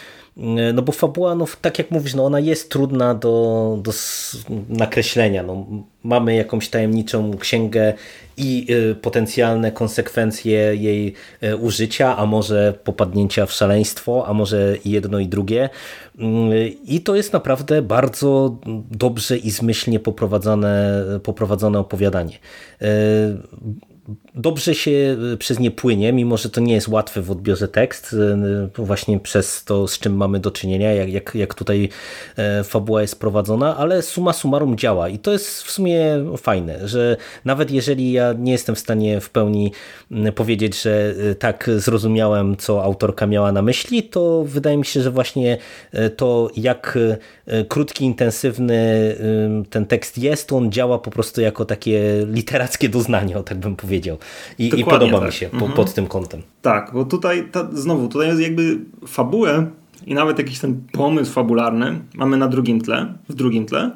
[0.74, 3.92] No bo fabuła, no, tak jak mówisz, no ona jest trudna do, do
[4.68, 5.42] nakreślenia.
[5.42, 5.66] No,
[6.05, 7.94] mamy jakąś tajemniczą księgę
[8.37, 15.18] i y, potencjalne konsekwencje jej y, użycia, a może popadnięcia w szaleństwo, a może jedno
[15.18, 15.70] i drugie.
[16.18, 18.57] Y, I to jest naprawdę bardzo
[18.90, 22.38] dobrze i zmyślnie poprowadzone, poprowadzone opowiadanie
[24.35, 28.16] dobrze się przez nie płynie, mimo że to nie jest łatwy w odbiorze tekst,
[28.75, 31.88] właśnie przez to, z czym mamy do czynienia, jak, jak, jak tutaj
[32.64, 37.70] fabuła jest prowadzona, ale suma summarum działa i to jest w sumie fajne, że nawet
[37.70, 39.73] jeżeli ja nie jestem w stanie w pełni
[40.35, 45.59] powiedzieć, że tak zrozumiałem, co autorka miała na myśli, to wydaje mi się, że właśnie
[46.16, 46.99] to, jak
[47.68, 49.16] krótki, intensywny
[49.70, 54.00] ten tekst jest, on działa po prostu jako takie literackie doznanie, o tak bym powiedział.
[54.59, 55.27] I, i podoba tak.
[55.27, 55.73] mi się mhm.
[55.73, 56.43] pod tym kątem.
[56.63, 59.67] Tak, bo tutaj ta, znowu, tutaj jest jakby fabułę
[60.07, 63.91] i nawet jakiś ten pomysł fabularny mamy na drugim tle, w drugim tle.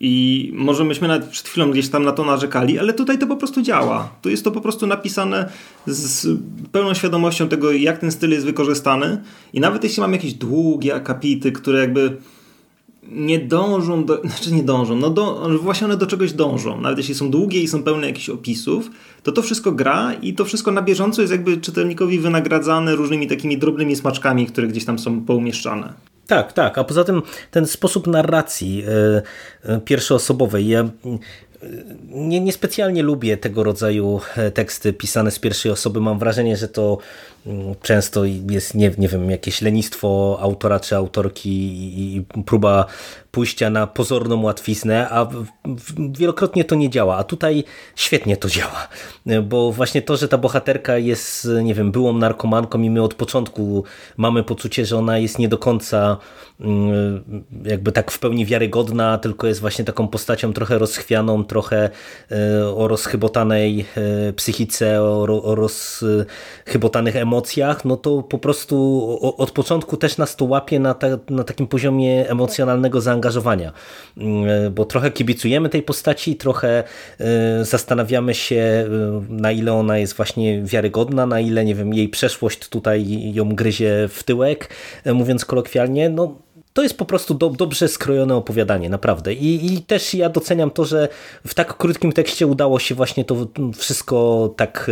[0.00, 3.36] I może myśmy nawet przed chwilą gdzieś tam na to narzekali, ale tutaj to po
[3.36, 4.10] prostu działa.
[4.22, 5.48] Tu jest to po prostu napisane
[5.86, 6.38] z
[6.72, 9.22] pełną świadomością tego, jak ten styl jest wykorzystany.
[9.52, 12.16] I nawet jeśli mamy jakieś długie akapity, które jakby
[13.12, 16.80] nie dążą, do, znaczy nie dążą, no do, właśnie one do czegoś dążą.
[16.80, 18.90] Nawet jeśli są długie i są pełne jakichś opisów,
[19.22, 23.58] to to wszystko gra i to wszystko na bieżąco jest jakby czytelnikowi wynagradzane różnymi takimi
[23.58, 25.92] drobnymi smaczkami, które gdzieś tam są poumieszczane.
[26.26, 28.84] Tak, tak, a poza tym ten sposób narracji
[29.64, 30.88] yy, pierwszoosobowej, ja
[32.08, 34.20] nie, niespecjalnie lubię tego rodzaju
[34.54, 36.00] teksty pisane z pierwszej osoby.
[36.00, 36.98] Mam wrażenie, że to
[37.82, 41.50] często jest, nie, nie wiem, jakieś lenistwo autora czy autorki
[42.16, 42.86] i, próba
[43.30, 45.26] pójścia na pozorną łatwiznę, a
[46.10, 47.64] wielokrotnie to nie działa, a tutaj
[47.96, 48.88] świetnie to działa,
[49.42, 53.84] bo właśnie to, że ta bohaterka jest, nie wiem, byłą narkomanką i my od początku
[54.16, 56.16] mamy poczucie, że ona jest nie do końca
[56.60, 61.90] mm, jakby tak w pełni wiarygodna, tylko jest właśnie taką postacią trochę rozchwianą, trochę
[62.30, 67.37] e, o rozchybotanej e, psychice, o rozchybotanych emocjach,
[67.84, 72.30] no to po prostu od początku też nas to łapie na, ta, na takim poziomie
[72.30, 73.72] emocjonalnego zaangażowania.
[74.16, 76.84] Mm, bo trochę kibicujemy tej postaci, trochę
[77.20, 78.86] e, zastanawiamy się, e,
[79.28, 84.08] na ile ona jest właśnie wiarygodna, na ile, nie wiem, jej przeszłość tutaj ją gryzie
[84.08, 84.70] w tyłek,
[85.06, 86.47] mówiąc kolokwialnie, no
[86.78, 89.34] to jest po prostu do, dobrze skrojone opowiadanie, naprawdę.
[89.34, 91.08] I, I też ja doceniam to, że
[91.46, 94.90] w tak krótkim tekście udało się właśnie to wszystko tak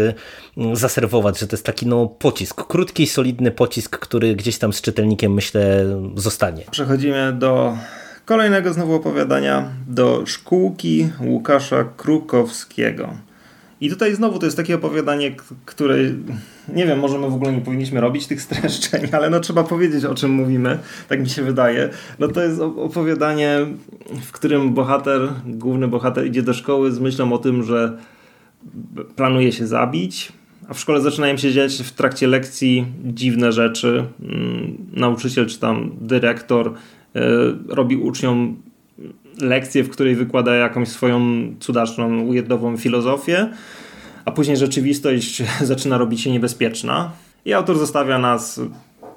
[0.72, 5.34] zaserwować, że to jest taki no pocisk, krótki, solidny pocisk, który gdzieś tam z czytelnikiem
[5.34, 6.64] myślę zostanie.
[6.70, 7.76] Przechodzimy do
[8.24, 13.08] kolejnego znowu opowiadania do szkółki Łukasza Krukowskiego.
[13.80, 15.96] I tutaj znowu to jest takie opowiadanie, które
[16.68, 20.04] nie wiem, może my w ogóle nie powinniśmy robić tych streszczeń, ale no trzeba powiedzieć
[20.04, 21.90] o czym mówimy, tak mi się wydaje.
[22.18, 23.58] No to jest opowiadanie,
[24.22, 27.98] w którym bohater, główny bohater idzie do szkoły z myślą o tym, że
[29.16, 30.32] planuje się zabić,
[30.68, 34.04] a w szkole zaczynają się dziać w trakcie lekcji dziwne rzeczy.
[34.22, 36.72] Mm, nauczyciel czy tam dyrektor
[37.16, 37.20] E,
[37.68, 38.56] robi uczniom
[39.40, 41.20] lekcję, w której wykłada jakąś swoją
[41.60, 43.48] cudaczną, ujedową filozofię,
[44.26, 47.10] a później rzeczywistość zaczyna robić się niebezpieczna.
[47.44, 48.60] I autor zostawia nas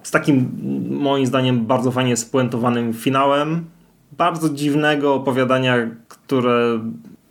[0.04, 0.52] z takim,
[0.90, 3.66] moim zdaniem, bardzo fajnie spuentowanym finałem.
[4.12, 6.80] Bardzo dziwnego opowiadania, które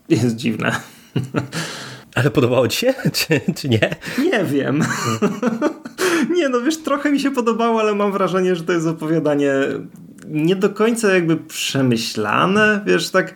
[0.09, 0.73] jest dziwne.
[2.15, 3.97] Ale podobało ci się, czy, czy nie?
[4.33, 4.83] Nie wiem.
[6.37, 9.53] nie, no wiesz, trochę mi się podobało, ale mam wrażenie, że to jest opowiadanie
[10.29, 13.35] nie do końca jakby przemyślane, wiesz, tak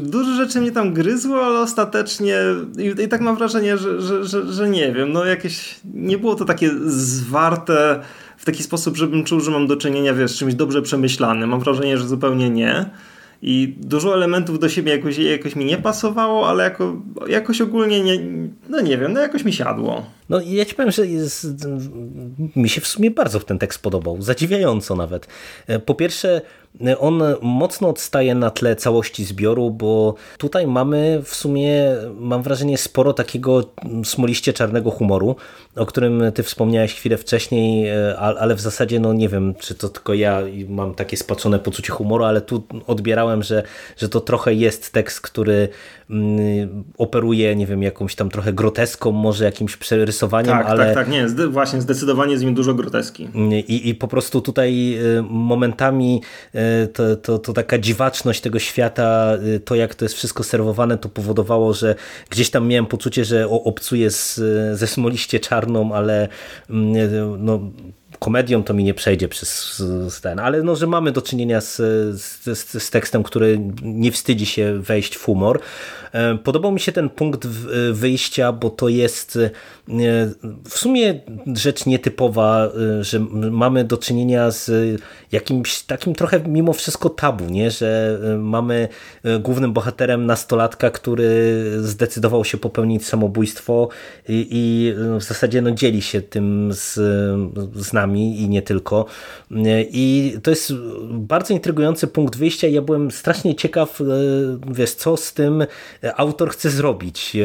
[0.00, 2.36] dużo rzeczy mnie tam gryzło, ale ostatecznie
[2.78, 6.34] i, i tak mam wrażenie, że, że, że, że, nie wiem, no jakieś nie było
[6.34, 8.00] to takie zwarte
[8.36, 11.50] w taki sposób, żebym czuł, że mam do czynienia, wiesz, z czymś dobrze przemyślanym.
[11.50, 12.90] Mam wrażenie, że zupełnie nie.
[13.46, 18.18] I dużo elementów do siebie jakoś, jakoś mi nie pasowało, ale jako, jakoś ogólnie nie,
[18.68, 20.06] no nie wiem, no jakoś mi siadło.
[20.28, 21.46] No ja ci powiem, że jest,
[22.56, 25.26] mi się w sumie bardzo ten tekst podobał, zadziwiająco nawet.
[25.86, 26.40] Po pierwsze,
[26.98, 33.12] on mocno odstaje na tle całości zbioru, bo tutaj mamy w sumie, mam wrażenie, sporo
[33.12, 33.70] takiego
[34.04, 35.36] smoliście czarnego humoru,
[35.76, 37.86] o którym ty wspomniałeś chwilę wcześniej,
[38.18, 42.24] ale w zasadzie, no nie wiem, czy to tylko ja mam takie spaczone poczucie humoru,
[42.24, 43.62] ale tu odbierałem, że,
[43.96, 45.68] że to trochę jest tekst, który
[46.10, 50.84] mm, operuje, nie wiem, jakąś tam trochę groteską, może jakimś przerysowaniem, tak, ale...
[50.84, 53.28] Tak, tak, nie, właśnie, zdecydowanie jest nim dużo groteski.
[53.68, 56.22] I, I po prostu tutaj y, momentami
[56.54, 60.98] y, to, to, to taka dziwaczność tego świata, y, to jak to jest wszystko serwowane,
[60.98, 61.94] to powodowało, że
[62.30, 64.40] gdzieś tam miałem poczucie, że obcuję z,
[64.78, 66.28] ze smoliście czarną, ale
[66.70, 67.60] mm, no,
[68.24, 69.82] komedią, to mi nie przejdzie przez
[70.22, 71.76] ten, ale no, że mamy do czynienia z,
[72.20, 75.60] z, z tekstem, który nie wstydzi się wejść w humor.
[76.44, 77.46] Podobał mi się ten punkt
[77.92, 79.38] wyjścia, bo to jest
[80.68, 81.20] w sumie
[81.54, 82.68] rzecz nietypowa,
[83.00, 84.70] że mamy do czynienia z
[85.32, 87.70] jakimś takim trochę mimo wszystko tabu, nie?
[87.70, 88.88] że mamy
[89.40, 93.88] głównym bohaterem nastolatka, który zdecydował się popełnić samobójstwo
[94.28, 96.94] i, i w zasadzie no, dzieli się tym z,
[97.74, 99.06] z nami i nie tylko.
[99.90, 100.72] I to jest
[101.10, 102.68] bardzo intrygujący punkt wyjścia.
[102.68, 104.00] Ja byłem strasznie ciekaw,
[104.70, 105.64] wiesz, co z tym
[106.16, 107.36] autor chce zrobić.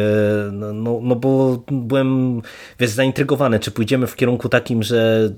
[0.51, 2.41] No, no, no bo byłem
[2.79, 5.29] wiesz, zaintrygowany, czy pójdziemy w kierunku takim, że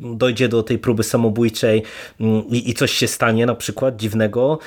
[0.00, 1.82] dojdzie do tej próby samobójczej
[2.50, 4.58] i, i coś się stanie na przykład dziwnego,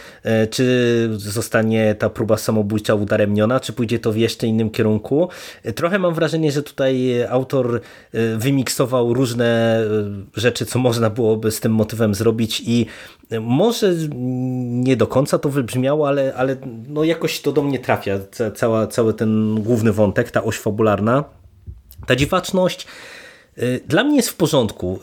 [0.49, 5.29] czy zostanie ta próba samobójcza udaremniona, czy pójdzie to w jeszcze innym kierunku.
[5.75, 7.81] Trochę mam wrażenie, że tutaj autor
[8.13, 10.00] e, wymiksował różne e,
[10.35, 12.85] rzeczy, co można byłoby z tym motywem zrobić i
[13.41, 13.93] może
[14.61, 16.55] nie do końca to wybrzmiało, ale, ale
[16.87, 18.19] no jakoś to do mnie trafia,
[18.55, 21.23] cała, cały ten główny wątek, ta oś fabularna.
[22.07, 22.87] Ta dziwaczność
[23.57, 24.99] e, dla mnie jest w porządku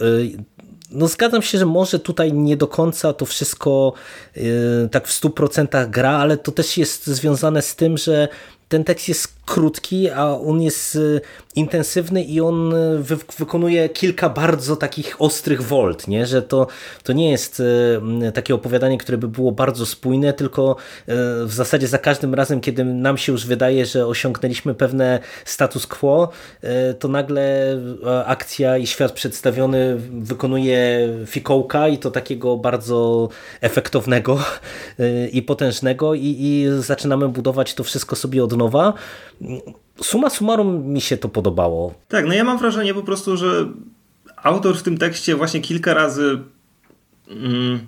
[0.91, 3.93] no zgadzam się, że może tutaj nie do końca to wszystko
[4.37, 4.43] yy,
[4.91, 8.29] tak w 100% gra, ale to też jest związane z tym, że
[8.69, 11.21] ten tekst jest krótki, a on jest y,
[11.55, 16.27] intensywny i on y, wy wykonuje kilka bardzo takich ostrych wolt, nie?
[16.27, 16.67] że to,
[17.03, 20.77] to nie jest y, takie opowiadanie, które by było bardzo spójne, tylko
[21.45, 26.29] w zasadzie za każdym razem, kiedy nam się już wydaje, że osiągnęliśmy pewne status quo,
[26.99, 27.77] to nagle
[28.27, 33.29] akcja i świat przedstawiony wykonuje fikołka i to takiego bardzo
[33.61, 34.39] efektownego
[35.39, 38.95] i potężnego i, i zaczynamy budować to wszystko sobie od nowa
[40.03, 41.95] suma summarum mi się to podobało.
[42.09, 43.69] Tak, no ja mam wrażenie po prostu, że
[44.37, 46.39] autor w tym tekście właśnie kilka razy
[47.29, 47.81] mm,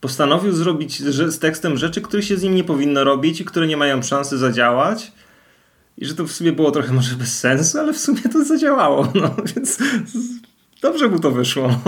[0.00, 3.76] postanowił zrobić z tekstem rzeczy, których się z nim nie powinno robić i które nie
[3.76, 5.12] mają szansy zadziałać.
[5.98, 9.12] I że to w sumie było trochę może bez sensu, ale w sumie to zadziałało.
[9.14, 9.78] No, więc
[10.82, 11.80] dobrze mu to wyszło.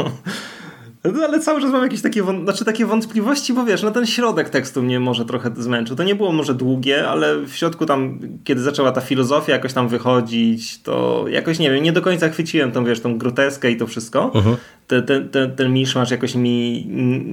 [1.12, 4.48] No, ale cały czas mam jakieś takie, znaczy takie wątpliwości, bo wiesz, no ten środek
[4.48, 5.96] tekstu mnie może trochę zmęczył.
[5.96, 9.88] To nie było może długie, ale w środku tam, kiedy zaczęła ta filozofia jakoś tam
[9.88, 13.86] wychodzić, to jakoś, nie wiem, nie do końca chwyciłem tą, wiesz, tą groteskę i to
[13.86, 14.26] wszystko.
[14.34, 14.56] Uh -huh.
[14.86, 16.86] ten, ten, ten, ten miszmasz jakoś mi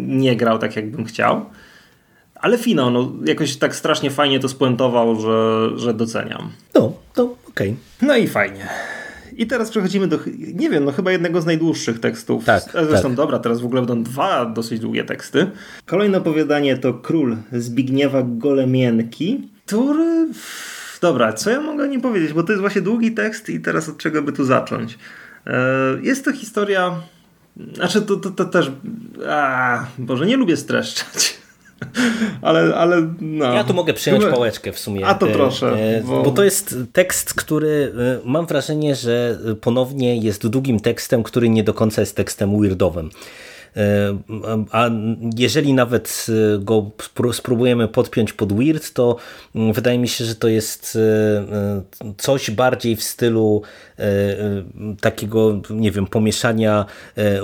[0.08, 1.46] nie grał tak, jakbym chciał.
[2.36, 6.50] Ale Fino, no, jakoś tak strasznie fajnie to spuentował, że, że doceniam.
[6.76, 7.70] No, to okej.
[7.70, 8.08] Okay.
[8.08, 8.68] No i fajnie.
[9.38, 10.20] I teraz przechodzimy do,
[10.54, 12.46] nie wiem, no chyba jednego z najdłuższych tekstów.
[12.46, 13.18] Tak, Zresztą tak.
[13.18, 15.52] dobra, teraz w ogóle będą dwa dosyć długie teksty.
[15.86, 20.28] Kolejne opowiadanie to Król Zbigniewa Golemienki, który...
[21.02, 23.98] Dobra, co ja mogę nie powiedzieć, bo to jest właśnie długi tekst i teraz od
[23.98, 24.98] czego by tu zacząć?
[25.48, 25.60] E,
[26.02, 26.96] jest to historia...
[27.74, 28.72] Znaczy, to, to, to też...
[29.30, 31.38] A, Boże, nie lubię streszczać.
[32.42, 33.54] ale, ale no.
[33.54, 35.06] Ja tu mogę przyjąć pałeczkę w sumie.
[35.06, 35.68] A to proszę.
[35.68, 36.24] E, bo...
[36.24, 36.32] bo...
[36.32, 37.94] to jest tekst, który
[38.24, 43.10] e, mam wrażenie, że ponownie jest długim tekstem, który nie do końca jest tekstem weirdowym.
[43.78, 44.18] E,
[44.72, 44.90] a
[45.38, 46.92] jeżeli nawet e, go
[47.32, 49.16] spróbujemy podpiąć pod weird, to
[49.56, 50.98] mm, wydaje mi się, że to jest
[52.02, 53.62] e, coś bardziej w stylu
[55.02, 56.86] takiego, nie wiem, pomieszania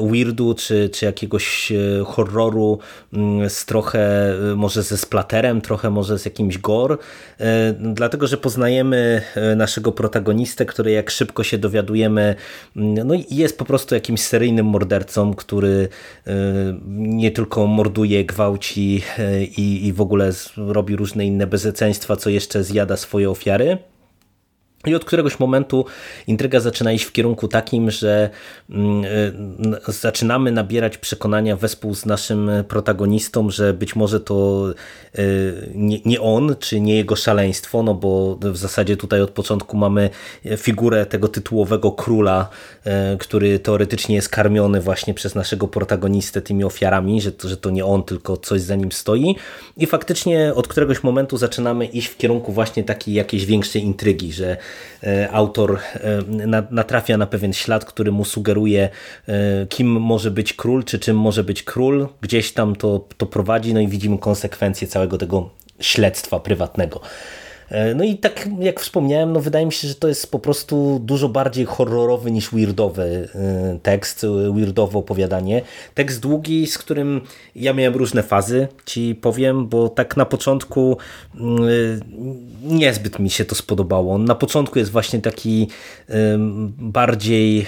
[0.02, 1.74] weirdu czy, czy jakiegoś
[2.06, 2.80] horroru
[3.13, 6.98] mm, z trochę może ze splaterem, trochę może z jakimś gore,
[7.80, 9.22] dlatego, że poznajemy
[9.56, 12.36] naszego protagonistę, który jak szybko się dowiadujemy,
[12.76, 15.89] mm, no jest po prostu jakimś seryjnym mordercą, który
[16.88, 22.63] nie tylko morduje, gwałci e, i, i w ogóle robi różne inne bezeceństwa, co jeszcze
[22.63, 23.77] zjada swoje ofiary.
[24.89, 25.86] I od któregoś momentu
[26.28, 28.30] intryga zaczyna iść w kierunku takim, że
[28.69, 29.04] mm,
[29.88, 34.65] e, zaczynamy nabierać przekonania wespół z naszym protagonistą, że być może to
[35.15, 35.21] e,
[36.06, 40.10] nie on, czy nie jego szaleństwo, no bo w zasadzie tutaj od początku mamy
[40.58, 42.49] figurę tego tytułowego króla,
[42.86, 47.69] e, który teoretycznie jest karmiony właśnie przez naszego protagonistę tymi ofiarami, że to, że to
[47.69, 49.36] nie on, tylko coś za nim stoi.
[49.78, 54.58] I faktycznie od któregoś momentu zaczynamy iść w kierunku właśnie takiej jakiejś większej intrygi, że
[55.32, 56.24] autor e,
[56.72, 58.89] natrafia na pewien ślad, który mu sugeruje,
[59.28, 62.08] e, kim może być król, czy czym może być król.
[62.22, 67.02] Gdzieś tam to, to prowadzi, no i widzimy konsekwencje całego tego śledztwa prywatnego.
[67.69, 71.01] E, no i tak jak wspomniałem, no wydaje mi się, że to jest po prostu
[71.03, 75.62] dużo bardziej horrorowy niż weirdowy e, tekst, weirdowe opowiadanie.
[75.95, 77.21] Tekst długi, z którym
[77.55, 80.97] ja miałem różne fazy, ci powiem, bo tak na początku
[81.36, 81.60] mm,
[82.63, 84.17] niezbyt mi się to spodobało.
[84.17, 85.67] Na początku jest właśnie taki
[86.77, 87.65] bardziej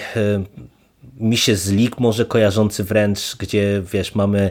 [1.22, 4.50] mi się z League może kojarzący wręcz, gdzie wiesz, mamy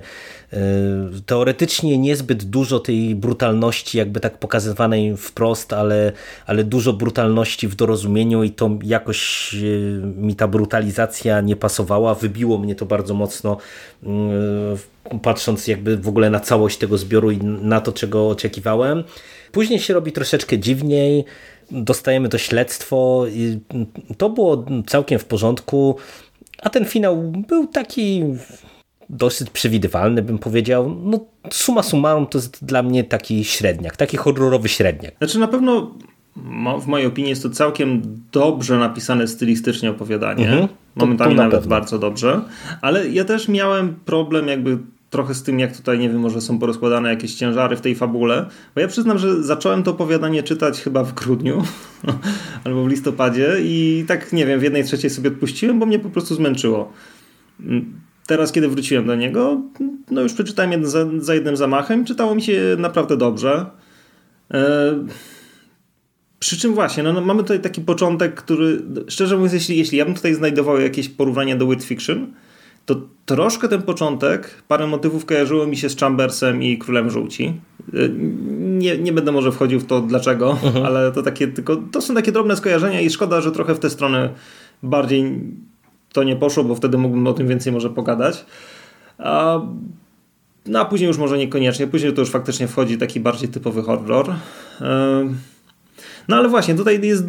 [1.26, 6.12] teoretycznie niezbyt dużo tej brutalności jakby tak pokazywanej wprost, ale,
[6.46, 12.58] ale dużo brutalności w dorozumieniu i to jakoś y, mi ta brutalizacja nie pasowała, wybiło
[12.58, 13.58] mnie to bardzo mocno
[14.04, 14.08] y,
[15.22, 19.04] patrząc jakby w ogóle na całość tego zbioru i na to, czego oczekiwałem.
[19.52, 21.26] Później się robi troszeczkę dziwniej,
[21.72, 23.26] dostajemy to śledztwo
[24.18, 25.96] to było całkiem w porządku.
[26.62, 28.24] A ten finał był taki
[29.12, 30.96] dosyć przewidywalny, bym powiedział.
[31.04, 31.20] No,
[31.52, 35.14] suma summarum to jest dla mnie taki średniak, taki horrorowy średniak.
[35.18, 35.92] Znaczy na pewno
[36.82, 38.02] w mojej opinii jest to całkiem
[38.32, 40.50] dobrze napisane stylistycznie opowiadanie.
[40.50, 40.68] Mhm.
[40.96, 41.70] Momentami na nawet pewno.
[41.70, 42.42] bardzo dobrze.
[42.82, 44.78] Ale ja też miałem problem jakby
[45.10, 48.46] trochę z tym, jak tutaj, nie wiem, może są porozkładane jakieś ciężary w tej fabule.
[48.76, 51.64] Bo ja przyznam, że zacząłem to opowiadanie czytać chyba w grudniu
[52.64, 56.10] albo w listopadzie i tak, nie wiem, w jednej trzeciej sobie odpuściłem, bo mnie po
[56.10, 56.94] prostu zmęczyło.
[58.32, 59.62] Teraz, kiedy wróciłem do niego,
[60.12, 63.66] no już przeczytałem jeden za, za jednym zamachem, czytało mi się naprawdę dobrze.
[64.54, 64.94] E,
[66.40, 70.06] przy czym właśnie, no, no, mamy tutaj taki początek, który, szczerze mówiąc, jeśli, jeśli ja
[70.06, 72.28] bym tutaj znajdował jakieś porównanie do Weird Fiction,
[72.86, 77.54] to troszkę ten początek, parę motywów kojarzyło mi się z Chambersem i Królem Żółci.
[77.94, 78.12] Y,
[78.60, 80.86] nie, nie będę może wchodził w to dlaczego, mhm.
[80.86, 83.90] ale to takie tylko, to są takie drobne skojarzenia i szkoda, że trochę w tę
[83.90, 84.30] stronę
[84.84, 85.42] bardziej
[86.14, 88.46] to nie poszło, bo wtedy mógłbym o tym więcej może pogadać.
[89.18, 89.62] A,
[90.66, 91.88] no a później już może niekoniecznie.
[91.88, 94.34] Później to już faktycznie wchodzi taki bardziej typowy horror.
[96.28, 97.24] No ale właśnie, tutaj jest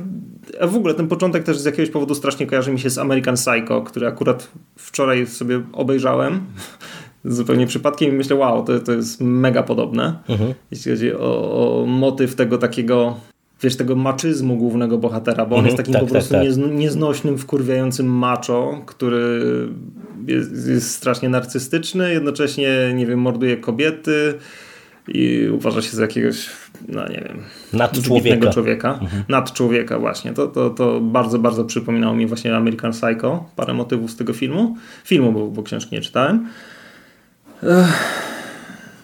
[0.60, 3.34] a w ogóle ten początek też z jakiegoś powodu strasznie kojarzy mi się z American
[3.34, 6.40] Psycho, który akurat wczoraj sobie obejrzałem
[7.24, 10.18] zupełnie przypadkiem i myślę, wow, to, to jest mega podobne.
[10.28, 10.54] Mhm.
[10.70, 13.16] Jeśli chodzi o, o motyw tego takiego
[13.62, 16.42] wiesz, tego maczyzmu głównego bohatera, bo on mhm, jest takim tak, po tak, prostu tak,
[16.42, 16.78] tak.
[16.78, 19.40] nieznośnym, wkurwiającym macho, który
[20.26, 24.34] jest, jest, strasznie narcystyczny, jednocześnie, nie wiem, morduje kobiety
[25.08, 26.50] i uważa się za jakiegoś
[26.88, 27.42] no nie wiem,
[27.72, 28.50] nad człowieka.
[28.50, 28.98] człowieka.
[29.02, 29.24] Mhm.
[29.28, 30.32] Nad człowieka właśnie.
[30.32, 33.50] To, to, to bardzo, bardzo przypominało mi właśnie American Psycho.
[33.56, 34.76] Parę motywów z tego filmu.
[35.04, 36.48] Filmu, bo, bo książki nie czytałem.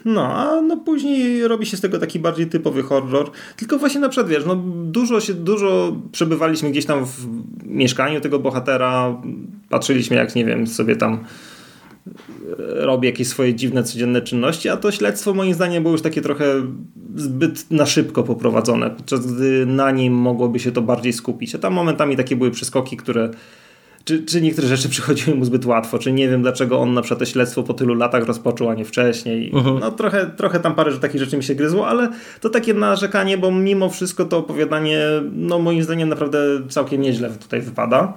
[0.08, 3.30] No, a no później robi się z tego taki bardziej typowy horror.
[3.56, 7.26] Tylko właśnie na przykład, wiesz, no dużo się, dużo przebywaliśmy gdzieś tam w
[7.64, 9.22] mieszkaniu tego bohatera,
[9.68, 11.24] patrzyliśmy jak, nie wiem, sobie tam
[12.58, 16.44] robi jakieś swoje dziwne, codzienne czynności, a to śledztwo moim zdaniem było już takie trochę
[17.16, 21.54] zbyt na szybko poprowadzone, podczas gdy na nim mogłoby się to bardziej skupić.
[21.54, 23.30] A tam momentami takie były przeskoki, które
[24.08, 27.18] czy, czy niektóre rzeczy przychodziły mu zbyt łatwo, czy nie wiem dlaczego on na przykład
[27.18, 29.50] to śledztwo po tylu latach rozpoczął, a nie wcześniej.
[29.50, 29.76] Uh mhm.
[29.76, 29.80] -huh.
[29.80, 32.08] No trochę, trochę tam parę takich rzeczy mi się gryzło, ale
[32.40, 35.00] to takie narzekanie, bo mimo wszystko to opowiadanie,
[35.32, 36.38] no moim zdaniem naprawdę
[36.68, 38.12] całkiem nieźle tutaj wypada.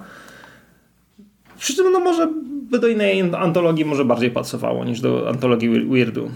[1.58, 2.28] Przy czym no może
[2.70, 6.30] by do innej antologii może bardziej pasowało niż do antologii Weirdu.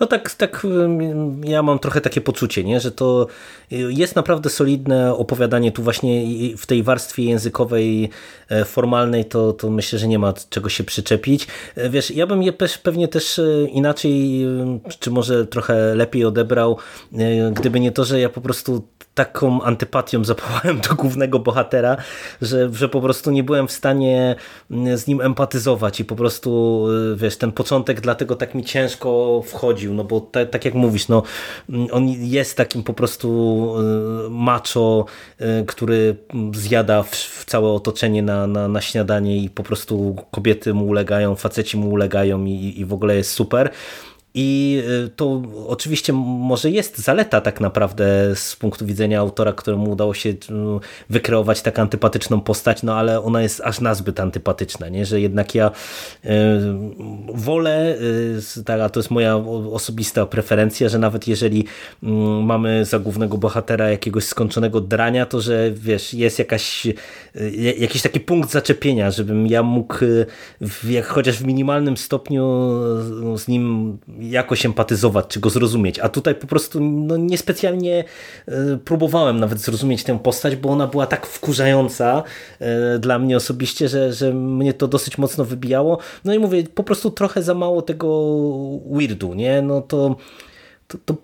[0.00, 0.66] No tak, tak
[1.44, 2.80] ja mam trochę takie poczucie, nie?
[2.80, 3.26] że to
[3.70, 6.22] jest naprawdę solidne opowiadanie tu właśnie
[6.56, 8.10] w tej warstwie językowej,
[8.48, 11.46] e, formalnej, to, to myślę, że nie ma czego się przyczepić.
[11.76, 14.46] E, wiesz, ja bym je pewnie też e, inaczej,
[14.98, 16.78] czy może trochę lepiej odebrał,
[17.52, 18.82] gdyby nie to, że ja po prostu
[19.18, 21.96] taką antypatią zapałałem do głównego bohatera,
[22.42, 24.36] że, że po prostu nie byłem w stanie
[24.70, 26.84] z nim empatyzować i po prostu,
[27.16, 31.22] wiesz, ten początek dlatego tak mi ciężko wchodził, no bo te, tak jak mówisz, no
[31.92, 33.28] on jest takim po prostu
[34.26, 35.04] y, macho,
[35.40, 36.16] y, który
[36.54, 41.36] zjada w, w całe otoczenie na, na, na śniadanie i po prostu kobiety mu ulegają,
[41.36, 43.70] faceci mu ulegają i, i w ogóle jest super.
[44.34, 48.04] I y, to oczywiście może jest zaleta tak naprawdę
[48.34, 50.34] z punktu widzenia autora, któremu udało się y,
[51.10, 55.06] wykreować tak antypatyczną postać, no ale ona jest aż nazbyt antypatyczna, nie?
[55.06, 55.70] że jednak ja
[56.24, 56.28] y,
[57.34, 57.96] wolę,
[58.84, 59.36] a to jest moja
[59.72, 61.64] osobista preferencja, że nawet jeżeli
[62.02, 66.86] mm, mamy za głównego bohatera jakiegoś skończonego drania, to że wiesz, jest jakaś,
[67.78, 69.94] jakiś taki punkt zaczepienia, żebym ja mógł
[70.60, 72.70] w, chociaż w minimalnym stopniu
[73.36, 75.98] z nim jakoś empatyzować, czy go zrozumieć.
[75.98, 78.04] A tutaj po prostu no, niespecjalnie
[78.48, 82.22] e, próbowałem nawet zrozumieć tę postać, bo ona była tak wkurzająca
[82.58, 85.98] e, dla mnie osobiście, że, że mnie to dosyć mocno wybijało.
[86.24, 88.36] No i mówię, po prostu trochę za mało tego
[88.90, 89.62] weirdu, nie?
[89.62, 90.16] No to,
[90.88, 91.14] to, to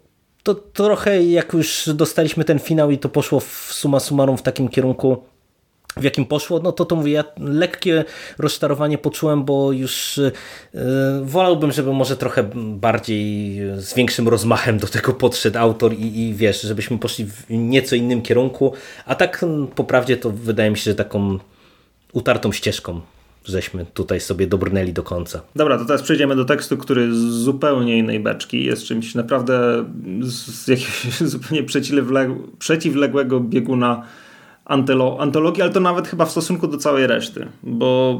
[0.45, 4.69] to trochę jak już dostaliśmy ten finał i to poszło w suma summarum w takim
[4.69, 5.25] kierunku
[5.97, 8.05] w jakim poszło, no to to mówię, ja lekkie
[8.39, 10.21] rozczarowanie poczułem, bo już
[10.75, 10.81] yy,
[11.23, 16.63] wolałbym, żeby może trochę bardziej, z większym rozmachem do tego podszedł autor i, i wiesz,
[16.63, 18.73] żebyśmy poszli w nieco innym kierunku,
[19.07, 21.39] a tak po prawdzie to wydaje mi się, że taką
[22.13, 23.01] utartą ścieżką
[23.45, 25.41] żeśmy tutaj sobie dobrnęli do końca.
[25.57, 29.85] Dobra, to teraz przejdziemy do tekstu, który z zupełnie innej beczki jest czymś naprawdę
[30.23, 31.63] z jakiegoś zupełnie
[32.59, 34.07] przeciwległego bieguna
[34.65, 38.19] antologii, ale to nawet chyba w stosunku do całej reszty, bo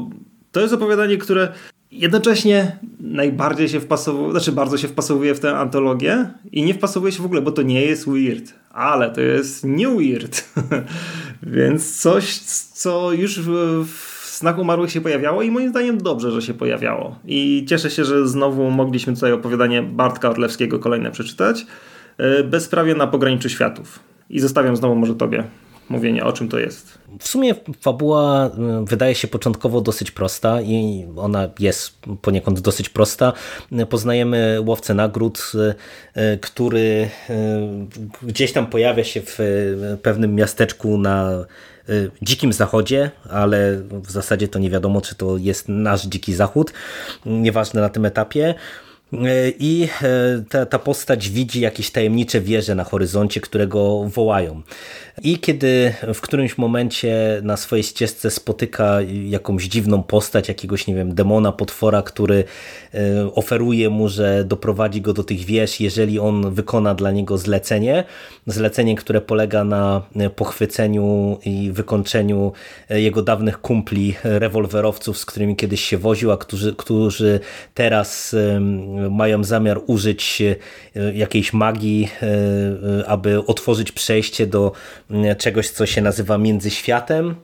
[0.51, 1.47] to jest opowiadanie, które
[1.91, 7.23] jednocześnie najbardziej się wpasowuje, znaczy bardzo się wpasowuje w tę antologię i nie wpasowuje się
[7.23, 10.53] w ogóle, bo to nie jest weird, ale to jest nie weird.
[11.43, 12.37] Więc coś,
[12.73, 13.49] co już w,
[13.85, 17.19] w Snach Umarłych się pojawiało i moim zdaniem dobrze, że się pojawiało.
[17.25, 21.65] I cieszę się, że znowu mogliśmy tutaj opowiadanie Bartka Orlewskiego kolejne przeczytać.
[22.17, 23.99] E, Bezprawie na pograniczu światów.
[24.29, 25.43] I zostawiam znowu może tobie
[25.89, 26.97] mówienie, o czym to jest.
[27.19, 33.33] W sumie fabuła y, wydaje się początkowo dosyć prosta i ona jest poniekąd dosyć prosta.
[33.89, 37.09] Poznajemy łowcę nagród, y, y, który
[38.23, 39.39] gdzieś tam pojawia się w
[40.01, 41.45] pewnym miasteczku na
[42.21, 46.73] dzikim zachodzie, ale w zasadzie to nie wiadomo, czy to jest nasz dziki zachód.
[47.25, 48.55] Nieważne na tym etapie.
[49.59, 49.87] I
[50.49, 54.61] ta, ta postać widzi jakieś tajemnicze wieże na horyzoncie, które go wołają.
[55.23, 61.15] I kiedy w którymś momencie na swojej ścieżce spotyka jakąś dziwną postać, jakiegoś, nie wiem,
[61.15, 62.45] demona, potwora, który e,
[63.35, 68.03] oferuje mu, że doprowadzi go do tych wież, jeżeli on wykona dla niego zlecenie,
[68.47, 70.01] zlecenie, które polega na
[70.35, 72.51] pochwyceniu i wykończeniu
[72.89, 77.39] e, jego dawnych kumpli, rewolwerowców, z którymi kiedyś się woził, a którzy, którzy
[77.73, 78.35] teraz
[79.11, 80.41] mają zamiar użyć
[80.95, 82.09] e, jakiejś magii,
[83.07, 84.71] aby otworzyć przejście do
[85.37, 87.35] czegoś, co się nazywa międzyświatem,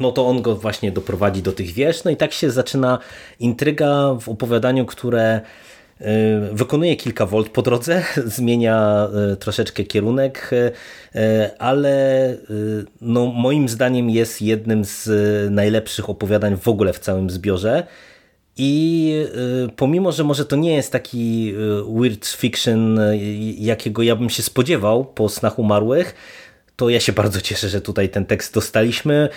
[0.00, 2.04] no to on go właśnie doprowadzi do tych wież.
[2.04, 2.98] No i tak się zaczyna
[3.40, 5.40] intryga w opowiadaniu, które
[6.00, 6.04] y,
[6.52, 8.02] wykonuje kilka volt po drodze,
[8.36, 12.36] zmienia y, troszeczkę kierunek, y, ale
[13.00, 15.10] no moim zdaniem jest jednym z
[15.50, 17.86] najlepszych opowiadań w ogóle w całym zbiorze.
[18.60, 19.14] I
[19.76, 21.54] pomimo, że może to nie jest taki
[21.98, 23.00] weird fiction,
[23.58, 26.14] jakiego ja bym się spodziewał po snach umarłych,
[26.78, 29.28] to ja się bardzo cieszę, że tutaj ten tekst dostaliśmy,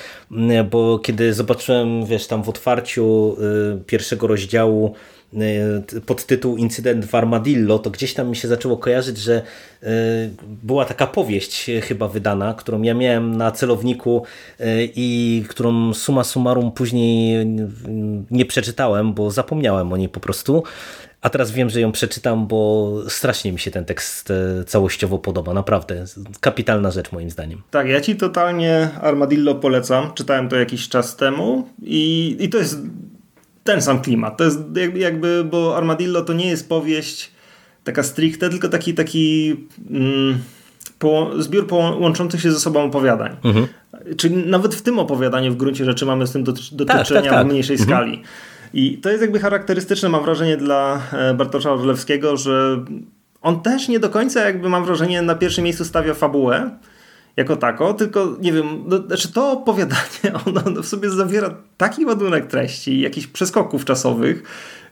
[0.71, 3.35] bo kiedy zobaczyłem, wiesz, tam w otwarciu
[3.79, 4.95] y, pierwszego rozdziału
[5.95, 9.41] y, pod tytuł Incydent w Armadillo, to gdzieś tam mi się zaczęło kojarzyć, że
[9.83, 9.87] y,
[10.63, 14.23] była taka powieść chyba wydana, którą ja miałem na celowniku
[14.95, 17.45] i którą suma summarum później
[18.31, 20.63] nie przeczytałem, bo zapomniałem o niej po prostu.
[21.21, 25.53] A teraz wiem, że ją przeczytam, bo strasznie mi się ten tekst e, całościowo podoba.
[25.53, 26.05] Naprawdę.
[26.39, 27.61] Kapitalna rzecz moim zdaniem.
[27.71, 30.13] Tak, ja ci totalnie Armadillo polecam.
[30.13, 32.79] Czytałem to jakiś czas temu i, i to jest
[33.63, 34.37] ten sam klimat.
[34.37, 34.59] To jest
[34.95, 37.31] jakby, bo Armadillo to nie jest powieść
[37.83, 39.55] taka stricte, tylko taki taki
[39.89, 40.37] mm,
[40.99, 43.35] po, zbiór połączących się ze sobą opowiadań.
[43.43, 43.67] Mhm.
[44.17, 47.25] Czyli nawet w tym opowiadaniu w gruncie rzeczy mamy z tym do, do tak, tak,
[47.25, 47.47] tak.
[47.47, 47.89] w mniejszej mhm.
[47.89, 48.23] skali.
[48.73, 52.85] I to jest jakby charakterystyczne, mam wrażenie, dla e, Bartosza Orlewskiego, że
[53.41, 56.71] on też nie do końca, jakby mam wrażenie, na pierwszym miejscu stawia fabułę
[57.37, 62.47] jako tako, tylko nie wiem, no, znaczy to opowiadanie, ono w sobie zawiera taki ładunek
[62.47, 64.43] treści, jakichś przeskoków czasowych,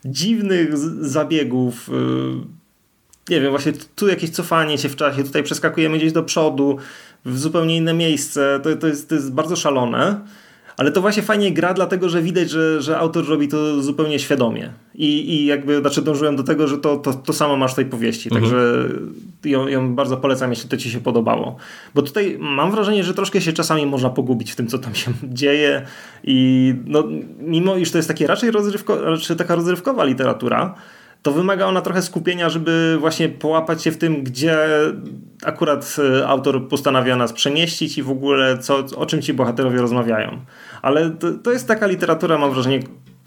[0.05, 6.11] dziwnych zabiegów, yy, nie wiem, właśnie tu jakieś cofanie się w czasie, tutaj przeskakujemy gdzieś
[6.11, 6.77] do przodu,
[7.25, 10.19] w zupełnie inne miejsce, to, to, jest, to jest bardzo szalone.
[10.79, 14.73] Ale to właśnie fajnie gra, dlatego że widać, że, że autor robi to zupełnie świadomie.
[14.95, 17.85] I, i jakby znaczy dążyłem do tego, że to, to, to samo masz w tej
[17.85, 18.29] powieści.
[18.29, 18.41] Mhm.
[18.41, 18.89] Także
[19.45, 21.55] ją, ją bardzo polecam, jeśli to ci się podobało.
[21.95, 25.11] Bo tutaj mam wrażenie, że troszkę się czasami można pogubić w tym, co tam się
[25.39, 25.85] dzieje.
[26.23, 27.03] I no,
[27.39, 30.75] mimo iż to jest takie raczej rozrywko, raczej taka rozrywkowa literatura,
[31.21, 34.57] to wymaga ona trochę skupienia, żeby właśnie połapać się w tym, gdzie
[35.43, 40.39] akurat e, autor postanawia nas przemieścić i w ogóle co, o czym ci bohaterowie rozmawiają.
[40.81, 42.79] Ale to, to jest taka literatura, mam wrażenie,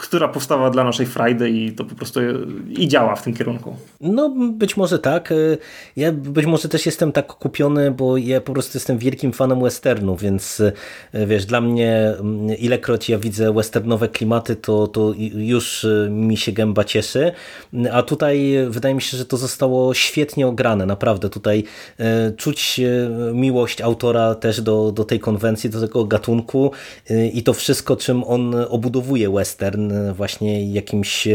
[0.02, 2.20] która powstała dla naszej frajdy i to po prostu
[2.68, 3.76] i działa w tym kierunku.
[4.00, 5.34] No być może tak.
[5.96, 10.16] Ja być może też jestem tak kupiony, bo ja po prostu jestem wielkim fanem westernu,
[10.16, 10.62] więc
[11.14, 12.14] wiesz, dla mnie
[12.58, 17.32] ilekroć ja widzę westernowe klimaty, to, to już mi się gęba cieszy,
[17.92, 21.64] a tutaj wydaje mi się, że to zostało świetnie ograne, naprawdę tutaj
[21.98, 26.70] e, czuć e, miłość autora też do, do tej konwencji, do tego gatunku
[27.10, 31.28] e, i to wszystko, czym on obudowuje western, właśnie jakimś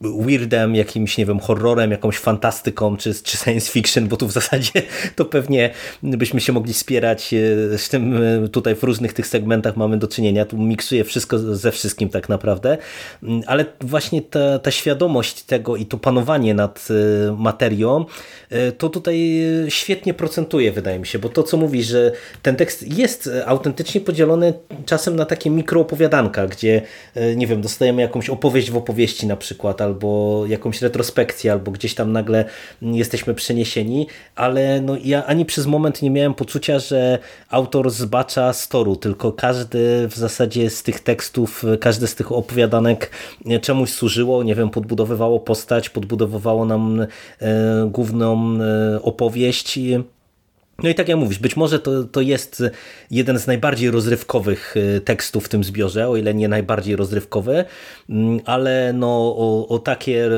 [0.00, 4.82] weirdem, jakimś, nie wiem, horrorem, jakąś fantastyką, czy, czy science fiction, bo tu w zasadzie
[5.16, 5.70] to pewnie
[6.02, 10.08] byśmy się mogli spierać e, z tym e, tutaj w różnych tych segmentach mamy do
[10.08, 12.78] czynienia, tu miksuje wszystko ze wszystkim tak naprawdę,
[13.22, 18.04] mm, ale właśnie ta, ta świadomość tego i to panowanie nad e, materią,
[18.78, 23.30] to tutaj świetnie procentuje, wydaje mi się, bo to, co mówi, że ten tekst jest
[23.46, 24.54] autentycznie podzielony
[24.86, 26.82] czasem na takie mikroopowiadanka, gdzie,
[27.36, 32.12] nie wiem, dostajemy jakąś opowieść w opowieści na przykład, albo jakąś retrospekcję, albo gdzieś tam
[32.12, 32.44] nagle
[32.82, 37.18] jesteśmy przeniesieni, ale no ja ani przez moment nie miałem poczucia, że
[37.50, 43.10] autor zbacza z toru, tylko każdy w zasadzie z tych tekstów, każdy z tych opowiadanek
[43.62, 47.06] czemuś służyło, nie wiem, podbudowywało postać, podbudowywało nam e,
[47.90, 48.35] główną e,
[49.02, 49.78] opowieść
[50.82, 52.62] no i tak jak mówisz, być może to, to jest
[53.10, 57.64] jeden z najbardziej rozrywkowych y, tekstów w tym zbiorze, o ile nie najbardziej rozrywkowy,
[58.10, 59.06] mm, ale no,
[59.36, 60.32] o, o takie y,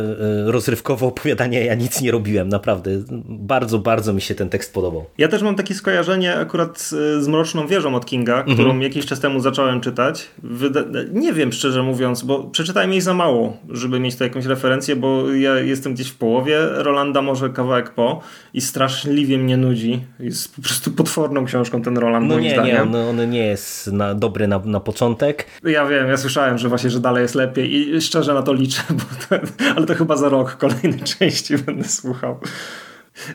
[0.46, 2.90] rozrywkowe opowiadania ja nic nie robiłem, naprawdę.
[3.28, 5.04] Bardzo, bardzo mi się ten tekst podobał.
[5.18, 6.80] Ja też mam takie skojarzenie akurat
[7.18, 8.56] z Mroczną Wieżą od Kinga, mhm.
[8.56, 10.28] którą jakiś czas temu zacząłem czytać.
[10.42, 10.80] Wyda
[11.12, 15.32] nie wiem szczerze mówiąc, bo przeczytałem jej za mało, żeby mieć tu jakąś referencję, bo
[15.32, 18.20] ja jestem gdzieś w połowie, Rolanda może kawałek po
[18.54, 22.92] i straszliwie mnie nudzi jest po prostu potworną książką ten Roland, no moim nie, zdaniem.
[22.92, 25.46] Nie, on, on nie jest na, dobry na, na początek.
[25.64, 28.82] Ja wiem, ja słyszałem, że właśnie, że dalej jest lepiej i szczerze na to liczę,
[29.28, 29.36] to,
[29.76, 32.40] ale to chyba za rok kolejnej części będę słuchał.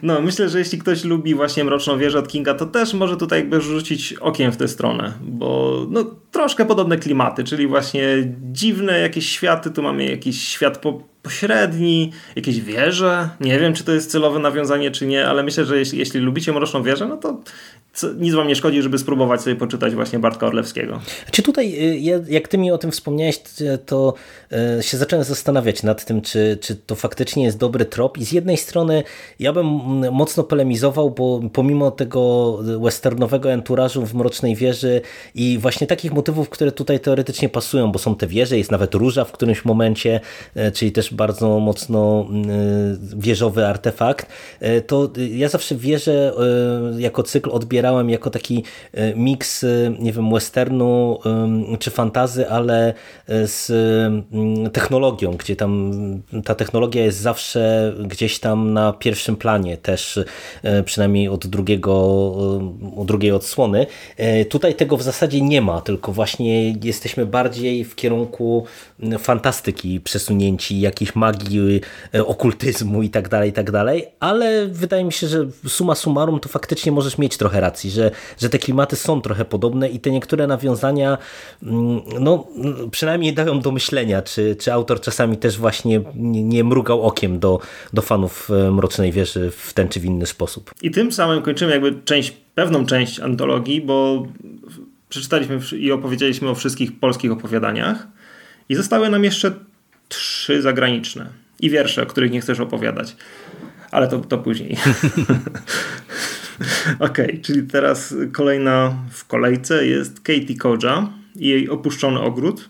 [0.02, 3.39] No, myślę, że jeśli ktoś lubi właśnie Mroczną Wieżę od Kinga, to też może tutaj
[3.39, 8.04] jakby rzucić okiem w tę stronę, bo no, troszkę podobne klimaty, czyli właśnie
[8.52, 13.30] dziwne jakieś światy, tu mamy jakiś świat po, pośredni, jakieś wieże.
[13.39, 16.53] Nie wiem, czy to jest celowe nawiązanie, czy nie, ale myślę, że jeśli, jeśli lubicie
[16.53, 17.41] Mroczną Wieżę, no to
[17.93, 21.01] co, nic wam nie szkodzi, żeby spróbować sobie poczytać właśnie Bartka Orlewskiego.
[21.32, 23.39] Czy tutaj, y, jak ty mi o tym wspomniałeś,
[23.86, 24.13] to
[24.80, 28.32] y, się zacząłem zastanawiać nad tym, czy, czy to faktycznie jest dobry trop i z
[28.32, 29.03] jednej strony
[29.39, 29.65] ja bym
[30.11, 35.01] mocno polemizował, bo pomimo tego westernowego enturażu w Mrocznej Wieży
[35.36, 39.26] i właśnie takich motywów, które tutaj teoretycznie pasują, bo są te wieże, jest nawet róża
[39.26, 40.19] w którymś momencie,
[40.57, 42.28] y, czyli też bardzo mocno
[43.18, 44.28] wieżowy artefakt,
[44.88, 46.34] to ja zawsze wierzę
[46.97, 48.64] jako cykl odbierałem jako taki
[49.16, 49.66] miks,
[49.99, 51.20] nie wiem, westernu
[51.80, 52.93] czy fantazy, ale
[53.30, 53.72] z
[54.74, 55.93] technologią, gdzie tam
[56.45, 60.20] ta technologia jest zawsze gdzieś tam na pierwszym planie też,
[60.86, 61.95] przynajmniej od drugiego,
[62.97, 63.86] od drugiej odsłony.
[64.49, 68.66] Tutaj tego w zasadzie nie ma, tylko właśnie jesteśmy bardziej w kierunku
[69.20, 70.82] fantastyki przesunięci,
[71.16, 71.82] magii,
[72.26, 76.49] okultyzmu i tak dalej, i tak dalej, ale wydaje mi się, że suma summarum to
[76.49, 80.47] faktycznie możesz mieć trochę racji że, że te klimaty są trochę podobne i te niektóre
[80.47, 81.18] nawiązania
[81.64, 82.47] mm, no,
[82.91, 87.60] przynajmniej dają do myślenia, czy, czy autor czasami też właśnie nie mrugał okiem do,
[87.93, 90.72] do fanów e, Mrocznej Wieży w ten czy w inny sposób.
[90.82, 94.28] I tym samym kończymy jakby część, pewną część antologii, bo
[95.10, 98.08] przeczytaliśmy i opowiedzieliśmy o wszystkich polskich opowiadaniach
[98.70, 99.51] i zostały nam jeszcze
[100.14, 103.16] trzy zagraniczne i wiersze, o których nie chcesz opowiadać.
[103.91, 104.78] Ale to, to później.
[106.99, 112.70] Okay, czyli teraz kolejna w kolejce jest Katie Koja i jej Opuszczony Ogród.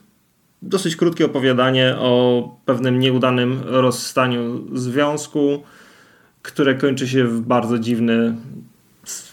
[0.62, 5.64] Dosyć krótkie opowiadanie o pewnym nieudanym rozstaniu związku,
[6.42, 8.36] które kończy się w bardzo dziwny,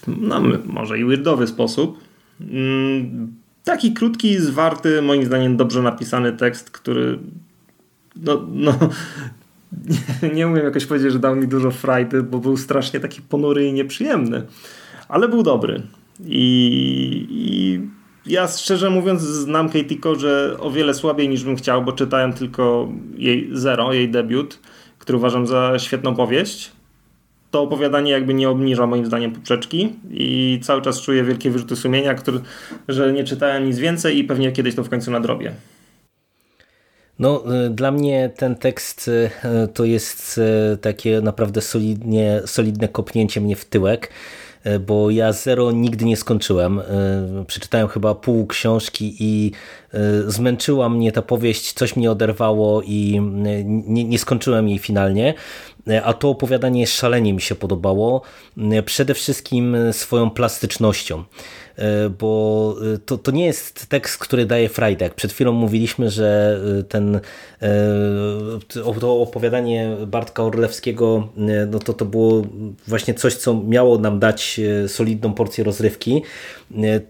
[0.07, 1.99] no może i weirdowy sposób.
[2.41, 3.33] Mm,
[3.63, 7.19] taki krótki, zwarty, moim zdaniem dobrze napisany tekst, który
[8.15, 8.73] no, no,
[10.21, 13.67] nie, nie umiem jakoś powiedzieć, że dał mi dużo frajdy, bo był strasznie taki ponury
[13.67, 14.43] i nieprzyjemny.
[15.09, 15.81] Ale był dobry.
[16.25, 17.81] I, i
[18.25, 22.89] ja szczerze mówiąc znam Katie że o wiele słabiej niż bym chciał, bo czytałem tylko
[23.17, 24.59] jej Zero, jej debiut,
[24.99, 26.71] który uważam za świetną powieść.
[27.51, 32.13] To opowiadanie jakby nie obniża moim zdaniem poprzeczki i cały czas czuję wielkie wyrzuty sumienia,
[32.13, 32.39] który,
[32.87, 35.51] że nie czytałem nic więcej i pewnie kiedyś to w końcu nadrobię.
[37.21, 39.29] No, y, dla mnie ten tekst y,
[39.73, 40.37] to jest
[40.73, 44.09] y, takie naprawdę solidnie, solidne kopnięcie mnie w tyłek,
[44.79, 46.81] bo ja Zero nigdy nie skończyłem.
[47.47, 49.51] Przeczytałem chyba pół książki i
[50.27, 53.21] zmęczyła mnie ta powieść, coś mnie oderwało i
[53.87, 55.33] nie, nie skończyłem jej finalnie.
[56.03, 58.21] A to opowiadanie szalenie mi się podobało,
[58.85, 61.23] przede wszystkim swoją plastycznością.
[62.19, 62.75] Bo
[63.05, 65.05] to, to nie jest tekst, który daje frajdę.
[65.05, 67.19] Jak przed chwilą mówiliśmy, że ten
[68.99, 71.27] to opowiadanie Bartka Orlewskiego
[71.67, 72.43] no to, to było
[72.87, 76.21] właśnie coś, co miało nam dać solidną porcję rozrywki.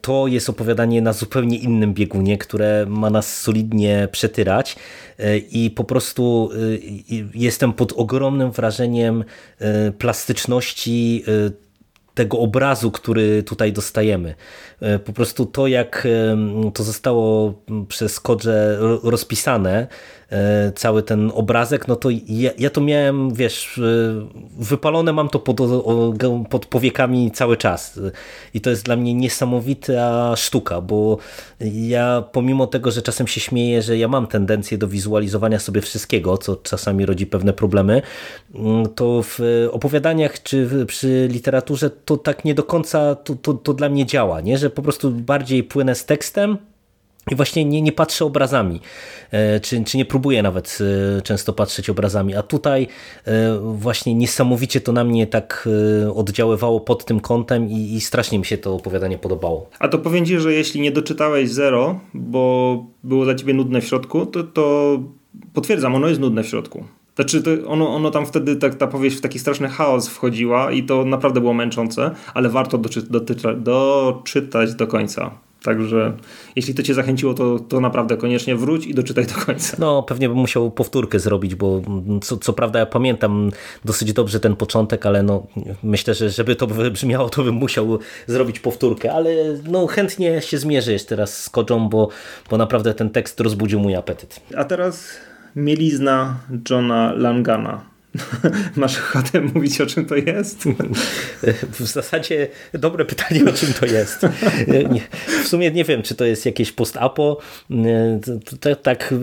[0.01, 4.75] To jest opowiadanie na zupełnie innym biegunie, które ma nas solidnie przetyrać
[5.51, 6.49] i po prostu
[7.33, 9.23] jestem pod ogromnym wrażeniem
[9.97, 11.23] plastyczności
[12.13, 14.35] tego obrazu, który tutaj dostajemy.
[14.81, 16.07] E, po prostu to, jak
[16.73, 17.53] to zostało
[17.87, 19.87] przez Kodże rozpisane,
[20.20, 20.20] E,
[20.75, 23.81] cały ten obrazek, no to ja, ja to miałem, wiesz, e,
[24.59, 25.57] wypalone mam to pod,
[26.49, 27.99] pod powiekami cały czas
[28.53, 31.17] i to jest dla mnie niesamowita sztuka, bo
[31.73, 36.37] ja pomimo tego, że czasem się śmieję, że ja mam tendencję do wizualizowania sobie wszystkiego,
[36.37, 38.01] co czasami rodzi pewne problemy,
[38.55, 39.39] mm, to w
[39.71, 44.41] opowiadaniach czy przy literaturze to tak nie do końca to, to, to dla mnie działa,
[44.41, 44.57] nie?
[44.57, 46.57] że po prostu bardziej płynę z tekstem,
[47.31, 48.79] i właśnie nie, nie patrzę obrazami,
[49.31, 50.77] e, czy, czy nie próbuję nawet
[51.17, 52.87] e, często patrzeć obrazami, a tutaj
[53.25, 55.69] e, właśnie niesamowicie to na mnie tak
[56.15, 59.69] oddziaływało pod tym kątem i, i strasznie mi się to opowiadanie podobało.
[59.79, 63.85] A to powiem Ci, że jeśli nie doczytałeś zero, bo było dla Ciebie nudne w
[63.85, 64.99] środku, to, to
[65.53, 66.83] potwierdzam, ono jest nudne w środku.
[67.15, 70.83] Znaczy, to ono, ono tam wtedy, tak, ta powieść w taki straszny chaos wchodziła i
[70.83, 73.01] to naprawdę było męczące, ale warto doczy,
[73.57, 75.31] doczytać do końca.
[75.63, 76.17] Także
[76.55, 79.77] jeśli to cię zachęciło, to, to naprawdę koniecznie wróć i doczytaj do końca.
[79.79, 81.81] No, pewnie bym musiał powtórkę zrobić, bo
[82.21, 83.51] co, co prawda ja pamiętam
[83.85, 85.47] dosyć dobrze ten początek, ale no,
[85.83, 89.31] myślę, że żeby to wybrzmiało, to bym musiał zrobić powtórkę, ale
[89.67, 92.09] no, chętnie się zmierzę jeszcze raz z Koczą, bo,
[92.49, 94.41] bo naprawdę ten tekst rozbudził mój apetyt.
[94.57, 95.17] A teraz
[95.55, 96.35] mielizna
[96.69, 97.90] Johna Langana.
[98.75, 100.63] Masz ochotę mówić, o czym to jest?
[101.79, 104.25] W zasadzie dobre pytanie, o czym to jest.
[105.43, 107.37] W sumie nie wiem, czy to jest jakieś post-apo.
[108.81, 109.13] Tak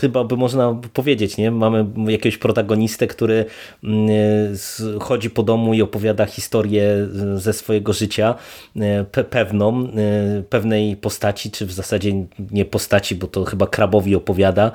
[0.00, 1.36] chyba by można powiedzieć.
[1.36, 1.50] Nie?
[1.50, 3.44] Mamy jakiegoś protagonistę, który
[3.84, 4.56] mm,
[5.00, 8.34] chodzi po domu i opowiada historię ze swojego życia
[9.30, 9.88] pewną,
[10.50, 12.12] pewnej postaci, czy w zasadzie
[12.50, 14.72] nie postaci, bo to chyba krabowi opowiada,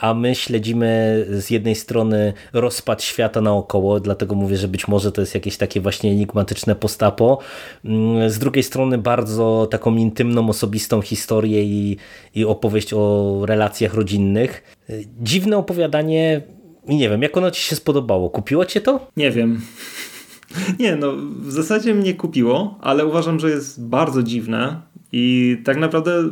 [0.00, 5.12] a my śledzimy z jednej strony rozpad rozpad świata naokoło, dlatego mówię, że być może
[5.12, 7.38] to jest jakieś takie właśnie enigmatyczne postapo.
[7.84, 11.96] Mm, z drugiej strony bardzo taką intymną, osobistą historię i,
[12.34, 14.76] i opowieść o relacjach rodzinnych.
[15.22, 16.42] Dziwne opowiadanie
[16.88, 18.30] i nie wiem, jak ono ci się spodobało?
[18.30, 19.06] Kupiło cię to?
[19.16, 19.60] Nie wiem.
[20.80, 24.80] Nie, no w zasadzie mnie kupiło, ale uważam, że jest bardzo dziwne
[25.12, 26.30] i tak naprawdę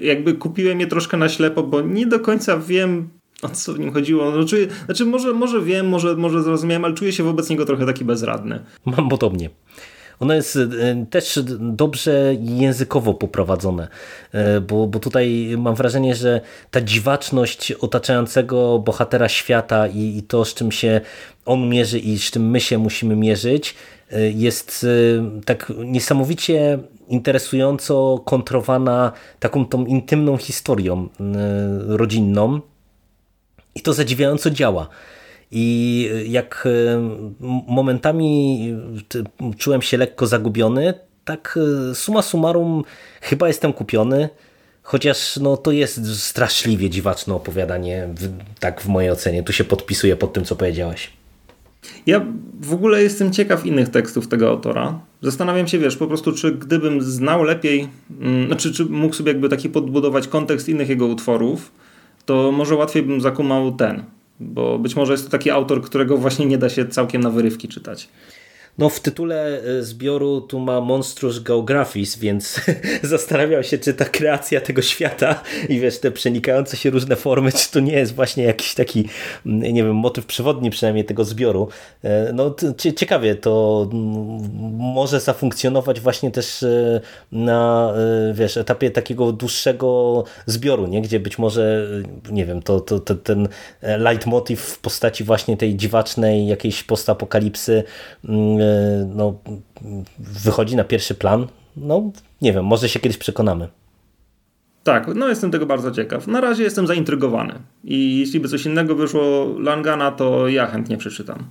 [0.00, 3.08] jakby kupiłem je troszkę na ślepo, bo nie do końca wiem
[3.42, 4.30] o co w nim chodziło.
[4.30, 7.86] No, czuję, znaczy może, może wiem, może, może zrozumiałem, ale czuję się wobec niego trochę
[7.86, 8.60] taki bezradny.
[8.84, 9.50] Mam podobnie.
[10.20, 13.88] Ono jest e, też dobrze językowo poprowadzone,
[14.32, 16.40] e, bo, bo tutaj mam wrażenie, że
[16.70, 21.00] ta dziwaczność otaczającego bohatera świata i, i to, z czym się
[21.44, 23.74] on mierzy i z czym my się musimy mierzyć,
[24.10, 24.86] e, jest
[25.44, 26.78] tak niesamowicie
[27.08, 31.08] interesująco kontrowana taką tą intymną historią
[31.86, 32.60] rodzinną,
[33.74, 34.88] i to zadziwiająco działa.
[35.50, 37.00] I jak e,
[37.66, 38.74] momentami
[39.58, 40.94] czułem się lekko zagubiony,
[41.24, 41.58] tak
[41.90, 42.84] e, suma summarum
[43.20, 44.28] chyba jestem kupiony.
[44.82, 48.08] Chociaż no, to jest straszliwie dziwaczne opowiadanie,
[48.60, 49.42] tak w mojej ocenie.
[49.42, 51.10] Tu się podpisuję pod tym, co powiedziałeś.
[52.06, 52.26] Ja
[52.60, 55.00] w ogóle jestem ciekaw innych tekstów tego autora.
[55.22, 57.88] Zastanawiam się, wiesz, po prostu, czy gdybym znał lepiej,
[58.20, 61.72] mm, znaczy, czy mógł sobie jakby taki podbudować kontekst innych jego utworów,
[62.26, 64.04] to może łatwiej bym zakumał ten,
[64.40, 67.68] bo być może jest to taki autor, którego właśnie nie da się całkiem na wyrywki
[67.68, 68.08] czytać.
[68.78, 72.60] No w tytule e, zbioru tu ma Monstrous Geographies, więc
[73.02, 77.70] zastanawiam się, czy ta kreacja tego świata i wiesz, te przenikające się różne formy, czy
[77.70, 79.08] to nie jest właśnie jakiś taki,
[79.46, 81.68] mm, nie wiem, motyw przewodni przynajmniej tego zbioru.
[82.04, 82.54] E, no
[82.96, 83.88] ciekawie to
[84.78, 87.00] może zafunkcjonować właśnie też e,
[87.32, 87.92] na,
[88.32, 91.02] wiesz, etapie takiego dłuższego zbioru, nie?
[91.02, 91.86] gdzie być może,
[92.30, 93.48] nie wiem, to, to, to ten
[93.82, 97.82] leitmotiv w postaci właśnie tej dziwacznej jakiejś postapokalipsy
[98.28, 98.61] mm,
[99.14, 99.34] no,
[100.18, 101.46] wychodzi na pierwszy plan.
[101.76, 102.10] No,
[102.42, 103.68] nie wiem, może się kiedyś przekonamy.
[104.84, 106.26] Tak, no jestem tego bardzo ciekaw.
[106.26, 107.54] Na razie jestem zaintrygowany
[107.84, 111.44] i jeśli by coś innego wyszło Langana, to ja chętnie przeczytam.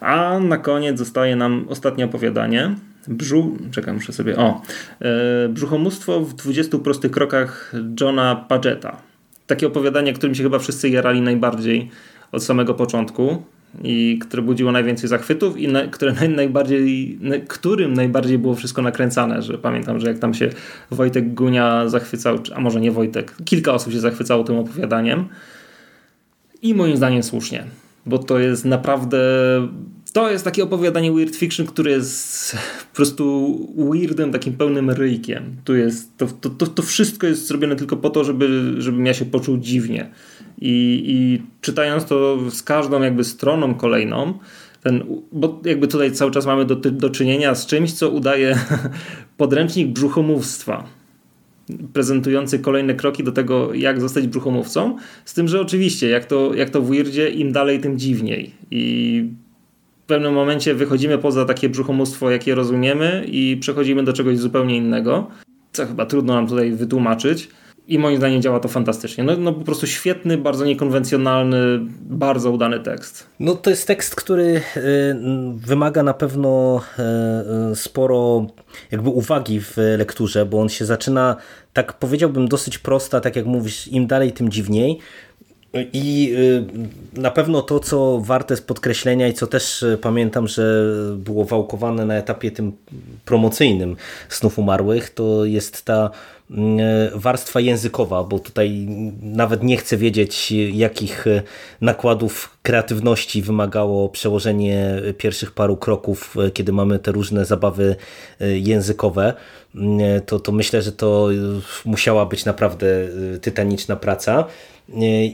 [0.00, 2.74] A na koniec zostaje nam ostatnie opowiadanie.
[3.08, 3.56] Brzu...
[3.70, 4.36] Czekam, muszę sobie...
[4.36, 4.62] O!
[5.00, 8.96] E, Brzuchomóstwo w 20 prostych krokach Johna Pageta.
[9.46, 11.90] Takie opowiadanie, którym się chyba wszyscy jarali najbardziej
[12.32, 13.42] od samego początku
[13.84, 18.82] i które budziło najwięcej zachwytów i na, które naj, najbardziej, na, którym najbardziej było wszystko
[18.82, 20.50] nakręcane, że pamiętam, że jak tam się
[20.90, 25.24] Wojtek Gunia zachwycał, a może nie Wojtek, kilka osób się zachwycało tym opowiadaniem
[26.62, 27.64] i moim zdaniem słusznie,
[28.06, 29.28] bo to jest naprawdę
[30.12, 32.52] to jest takie opowiadanie weird fiction, które jest
[32.90, 35.56] po prostu weirdem, takim pełnym ryjkiem.
[35.64, 39.14] Tu jest, to, to, to, to wszystko jest zrobione tylko po to, żeby, żebym ja
[39.14, 40.10] się poczuł dziwnie.
[40.62, 44.34] I, I czytając to z każdą jakby stroną kolejną,
[44.82, 48.58] ten, bo jakby tutaj cały czas mamy do, do czynienia z czymś, co udaje
[49.36, 50.84] podręcznik brzuchomówstwa
[51.92, 54.96] prezentujący kolejne kroki do tego, jak zostać brzuchomówcą.
[55.24, 58.50] Z tym, że oczywiście, jak to, jak to w Weirdzie, im dalej, tym dziwniej.
[58.70, 59.24] I
[60.02, 65.28] w pewnym momencie wychodzimy poza takie brzuchomóstwo, jakie rozumiemy i przechodzimy do czegoś zupełnie innego,
[65.72, 67.48] co chyba trudno nam tutaj wytłumaczyć.
[67.88, 69.24] I moim zdaniem działa to fantastycznie.
[69.24, 71.56] No, no po prostu świetny, bardzo niekonwencjonalny,
[72.00, 73.26] bardzo udany tekst.
[73.40, 75.14] No to jest tekst, który y,
[75.56, 78.46] wymaga na pewno y, y, sporo
[78.90, 81.36] jakby uwagi w lekturze, bo on się zaczyna,
[81.72, 84.98] tak powiedziałbym, dosyć prosta, tak jak mówisz, im dalej, tym dziwniej.
[85.92, 86.34] I
[87.12, 90.84] na pewno to, co warte jest podkreślenia i co też pamiętam, że
[91.16, 92.72] było wałkowane na etapie tym
[93.24, 93.96] promocyjnym
[94.28, 96.10] Snów Umarłych, to jest ta
[97.14, 98.86] warstwa językowa, bo tutaj
[99.22, 101.42] nawet nie chcę wiedzieć, jakich e,
[101.80, 107.96] nakładów kreatywności wymagało przełożenie pierwszych paru kroków, e, kiedy mamy te różne zabawy
[108.40, 109.34] językowe.
[110.26, 111.28] To, to myślę, że to
[111.84, 112.86] musiała być naprawdę
[113.42, 114.44] tytaniczna praca.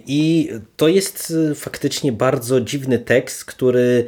[0.06, 4.06] I to jest faktycznie bardzo dziwny tekst, który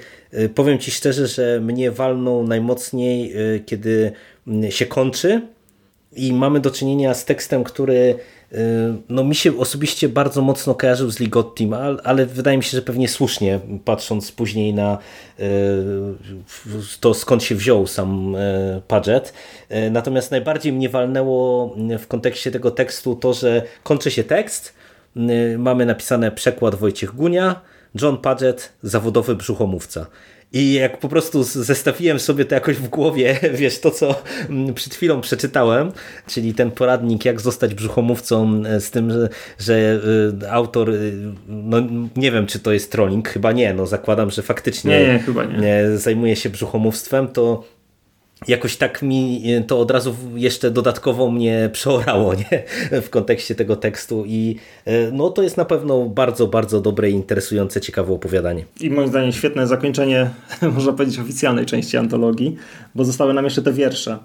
[0.54, 3.34] powiem Ci szczerze, że mnie walnął najmocniej,
[3.66, 4.12] kiedy
[4.70, 5.40] się kończy
[6.12, 7.94] i mamy do czynienia z tekstem, który
[8.52, 8.56] y,
[9.08, 13.08] no, mi się osobiście bardzo mocno kojarzył z Ligottim, ale wydaje mi się, że pewnie
[13.08, 14.98] słusznie, patrząc później na
[15.40, 15.44] y,
[17.00, 19.32] to, skąd się wziął sam y, Paget.
[19.90, 24.74] Natomiast najbardziej mnie walnęło w kontekście tego tekstu to, że kończy się tekst,
[25.58, 27.60] mamy napisane przekład Wojciech Gunia,
[27.94, 30.06] John Paget, zawodowy brzuchomówca.
[30.52, 34.14] I jak po prostu zestawiłem sobie to jakoś w głowie, wiesz, to co
[34.48, 35.92] mm, przed chwilą przeczytałem,
[36.26, 39.28] czyli ten poradnik, jak zostać brzuchomówcą e, z tym, że,
[39.58, 40.00] że
[40.42, 40.94] e, autor, e,
[41.48, 41.76] no
[42.16, 45.98] nie wiem, czy to jest trolling, chyba nie, no zakładam, że faktycznie nie, nie, nie.
[45.98, 47.64] zajmuje się brzuchomówstwem, to
[48.48, 52.62] jakoś tak mi to od razu jeszcze dodatkowo mnie przeorało nie?
[53.00, 57.12] w kontekście tego tekstu i e, no to jest na pewno bardzo, bardzo dobre i
[57.12, 58.64] interesujące, ciekawe opowiadanie.
[58.80, 60.30] I moim zdaniem świetne zakończenie,
[60.74, 62.56] można powiedzieć, oficjalnej części antologii,
[62.94, 64.18] bo zostały nam jeszcze te wiersze.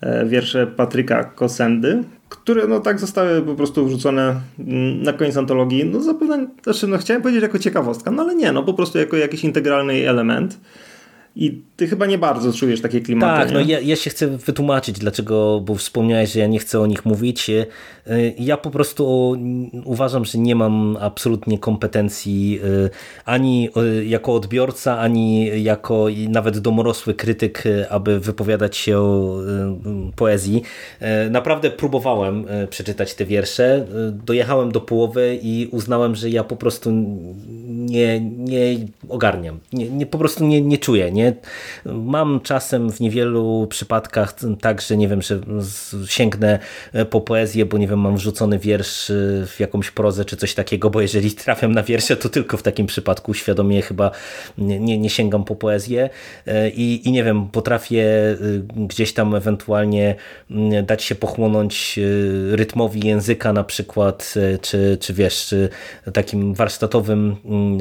[0.00, 5.84] E, wiersze Patryka Kosendy, które no tak zostały po prostu wrzucone mm, na koniec antologii.
[5.84, 9.16] No zapewne, znaczy no chciałem powiedzieć jako ciekawostka, no ale nie, no po prostu jako
[9.16, 10.58] jakiś integralny element.
[11.36, 13.42] I ty chyba nie bardzo czujesz takie klimaty.
[13.44, 16.86] Tak, no ja, ja się chcę wytłumaczyć, dlaczego, bo wspomniałeś, że ja nie chcę o
[16.86, 17.50] nich mówić.
[17.50, 17.64] E,
[18.38, 19.36] ja po prostu
[19.84, 22.90] uważam, że nie mam absolutnie kompetencji e,
[23.24, 29.38] ani e, jako odbiorca, ani jako nawet domorosły krytyk, aby wypowiadać się o
[30.16, 30.62] poezji.
[31.30, 33.86] Naprawdę próbowałem przeczytać te wiersze.
[34.12, 36.90] Dojechałem do połowy i uznałem, że ja po prostu
[37.68, 38.76] nie, nie
[39.08, 39.58] ogarniam.
[39.72, 41.12] Nie, nie po prostu nie, nie czuję.
[41.12, 41.21] Nie?
[41.84, 45.40] Mam czasem w niewielu przypadkach tak, że nie wiem, że
[46.06, 46.58] sięgnę
[47.10, 50.90] po poezję, bo nie wiem, mam wrzucony wiersz y, w jakąś prozę czy coś takiego,
[50.90, 54.10] bo jeżeli trafiam na wiersze, to tylko w takim przypadku świadomie chyba
[54.58, 56.10] nie, nie sięgam po poezję.
[56.48, 58.04] Y, i, i nie wiem, potrafię
[58.76, 60.14] gdzieś tam ewentualnie
[60.82, 61.98] dać się pochłonąć
[62.50, 65.68] rytmowi języka na przykład, czy, czy wiesz, czy
[66.12, 67.36] takim warsztatowym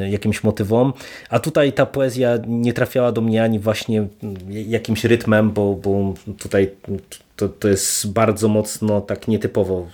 [0.10, 0.94] jakimś motywom,
[1.30, 4.08] a tutaj ta poezja nie trafiała do mnie ani właśnie
[4.50, 6.70] jakimś rytmem, bo, bo tutaj
[7.36, 9.88] to, to jest bardzo mocno tak nietypowo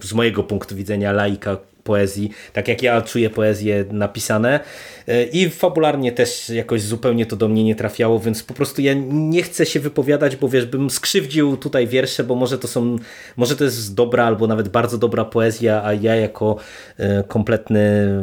[0.00, 4.60] z mojego punktu widzenia laika poezji, tak jak ja czuję poezję napisane
[5.32, 9.42] i fabularnie też jakoś zupełnie to do mnie nie trafiało, więc po prostu ja nie
[9.42, 12.96] chcę się wypowiadać, bo wiesz, bym skrzywdził tutaj wiersze, bo może to są,
[13.36, 16.56] może to jest dobra albo nawet bardzo dobra poezja, a ja jako
[16.98, 17.82] e, kompletny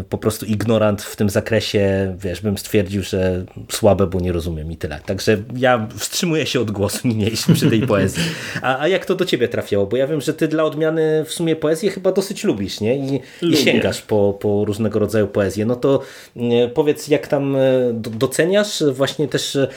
[0.09, 4.77] po prostu ignorant w tym zakresie, wiesz, bym stwierdził, że słabe, bo nie rozumiem i
[4.77, 4.99] tyle.
[5.05, 8.23] Także ja wstrzymuję się od głosu niniejszym przy tej poezji.
[8.61, 9.85] A, a jak to do ciebie trafiało?
[9.85, 12.97] Bo ja wiem, że ty dla odmiany w sumie poezję chyba dosyć lubisz, nie?
[12.97, 16.01] I i sięgasz po, po różnego rodzaju poezję, no to
[16.35, 17.59] mm, powiedz, jak tam e,
[17.93, 19.69] doceniasz właśnie też e,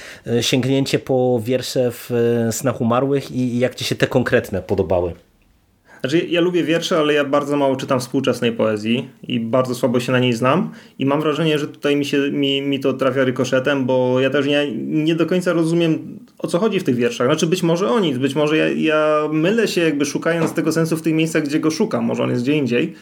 [0.43, 5.13] sięgnięcie po wiersze w e, Snach Umarłych i jak ci się te konkretne podobały?
[6.03, 10.13] Znaczy, ja lubię wiersze, ale ja bardzo mało czytam współczesnej poezji i bardzo słabo się
[10.13, 10.71] na niej znam.
[10.99, 14.47] I mam wrażenie, że tutaj mi, się, mi, mi to trafia rykoszetem, bo ja też
[14.47, 17.27] nie, nie do końca rozumiem, o co chodzi w tych wierszach.
[17.27, 20.97] Znaczy, być może o nic, być może ja, ja mylę się, jakby szukając tego sensu
[20.97, 22.05] w tych miejscach, gdzie go szukam.
[22.05, 22.95] Może on jest gdzie indziej.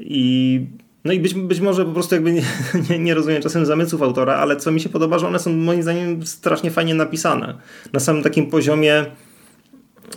[0.00, 0.60] I
[1.04, 2.32] No i być, być może po prostu jakby
[2.90, 5.82] nie, nie, rozumiem czasem zamysłów autora, ale co mi się podoba, że one są moim
[5.82, 7.54] zdaniem strasznie fajnie napisane.
[7.92, 9.06] Na samym takim poziomie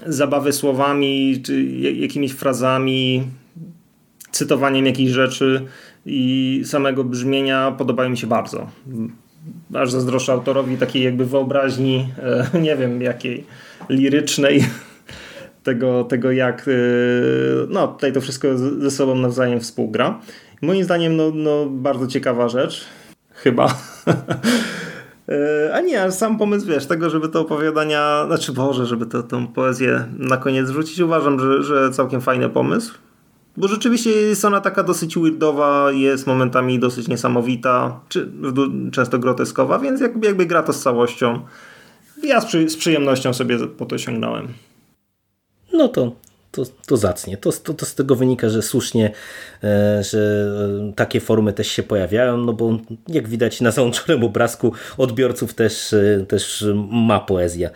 [0.05, 1.63] zabawy słowami, czy
[1.93, 3.23] jakimiś frazami,
[4.31, 5.65] cytowaniem jakichś rzeczy
[6.05, 8.67] i samego brzmienia podobają mi się bardzo.
[9.73, 12.07] Aż zazdroszczę autorowi takiej jakby wyobraźni,
[12.53, 13.43] e, nie wiem jakiej,
[13.89, 14.65] lirycznej,
[15.63, 16.71] tego, tego jak e,
[17.69, 20.19] no tutaj to wszystko ze sobą nawzajem współgra.
[20.61, 22.85] Moim zdaniem no, no bardzo ciekawa rzecz.
[23.31, 23.67] Chyba.
[25.29, 29.47] E, a nie, sam pomysł, wiesz, tego, żeby te opowiadania, znaczy Boże, żeby to, tą
[29.47, 32.93] poezję na koniec wrzucić, uważam, że, że całkiem fajny pomysł.
[33.57, 38.31] Bo rzeczywiście jest ona taka dosyć weirdowa, jest momentami dosyć niesamowita, czy
[38.91, 41.39] często groteskowa, więc jakby, jakby gra to z całością.
[42.23, 44.47] Ja z, przy, z przyjemnością sobie po to sięgnąłem.
[45.73, 46.11] No to
[46.51, 47.37] to, to zacnie.
[47.37, 49.11] To, to, to z tego wynika, że słusznie,
[49.63, 50.45] e, że
[50.89, 52.77] e, takie formy też się pojawiają, no bo
[53.07, 57.69] jak widać na załączonym obrazku odbiorców też, e, też ma poezja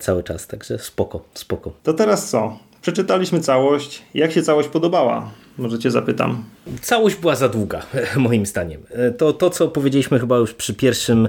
[0.00, 1.72] cały czas, także spoko, spoko.
[1.82, 2.58] To teraz co?
[2.82, 4.02] Przeczytaliśmy całość.
[4.14, 5.30] Jak się całość podobała?
[5.58, 6.44] Może cię zapytam.
[6.80, 7.82] Całość była za długa,
[8.16, 8.82] moim zdaniem.
[9.18, 11.28] To, to co powiedzieliśmy chyba już przy pierwszym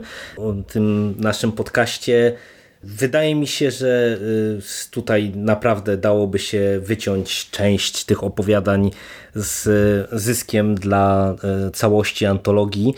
[0.67, 2.35] tym naszym podcaście,
[2.83, 8.91] Wydaje mi się, że y, tutaj naprawdę dałoby się wyciąć część tych opowiadań
[9.35, 9.69] z
[10.11, 11.35] zyskiem dla
[11.67, 12.93] y, całości antologii.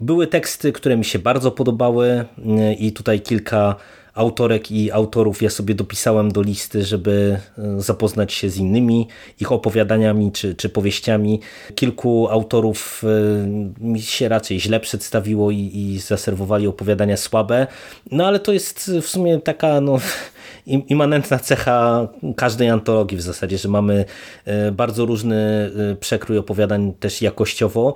[0.00, 3.76] Były teksty, które mi się bardzo podobały y, i tutaj kilka
[4.18, 5.42] autorek i autorów.
[5.42, 9.08] Ja sobie dopisałem do listy, żeby e, zapoznać się z innymi
[9.40, 11.40] ich opowiadaniami czy, czy powieściami.
[11.74, 13.46] Kilku autorów e,
[13.80, 17.66] mi się raczej źle przedstawiło i, i zaserwowali opowiadania słabe,
[18.10, 19.98] no ale to jest w sumie taka no,
[20.66, 24.04] immanentna cecha każdej antologii w zasadzie, że mamy
[24.44, 27.94] e, bardzo różny przekrój opowiadań też jakościowo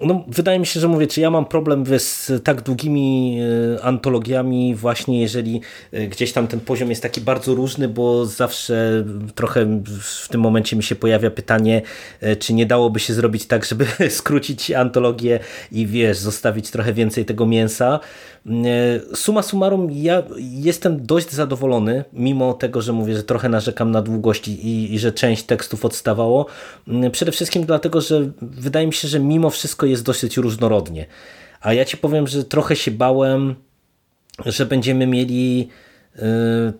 [0.00, 3.38] no, wydaje mi się, że mówię, czy ja mam problem z tak długimi
[3.76, 5.60] e, antologiami właśnie, jeżeli
[5.92, 10.76] e, gdzieś tam ten poziom jest taki bardzo różny, bo zawsze trochę w tym momencie
[10.76, 11.82] mi się pojawia pytanie,
[12.20, 15.40] e, czy nie dałoby się zrobić tak, żeby skrócić antologię
[15.72, 18.00] i wiesz, zostawić trochę więcej tego mięsa.
[19.14, 24.48] Suma summarum, ja jestem dość zadowolony, mimo tego, że mówię, że trochę narzekam na długość
[24.48, 26.46] i, i że część tekstów odstawało.
[27.12, 31.06] Przede wszystkim dlatego, że wydaje mi się, że mimo wszystko jest dosyć różnorodnie.
[31.60, 33.54] A ja ci powiem, że trochę się bałem,
[34.46, 35.68] że będziemy mieli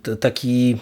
[0.06, 0.76] y, taki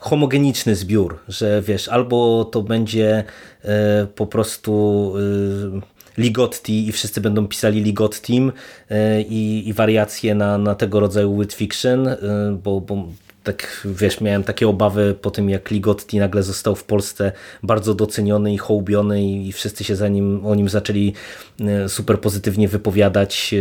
[0.00, 3.24] homogeniczny zbiór, że wiesz, albo to będzie
[3.64, 3.68] y,
[4.06, 8.52] po prostu y, Ligotti i wszyscy będą pisali Ligottim
[9.28, 12.08] i, i wariacje na, na tego rodzaju wit fiction,
[12.62, 13.06] bo, bo
[13.52, 17.32] tak wiesz, miałem takie obawy po tym, jak Ligotti nagle został w Polsce
[17.62, 21.12] bardzo doceniony i hołbiony i wszyscy się za nim, o nim zaczęli
[21.60, 23.54] e, super pozytywnie wypowiadać.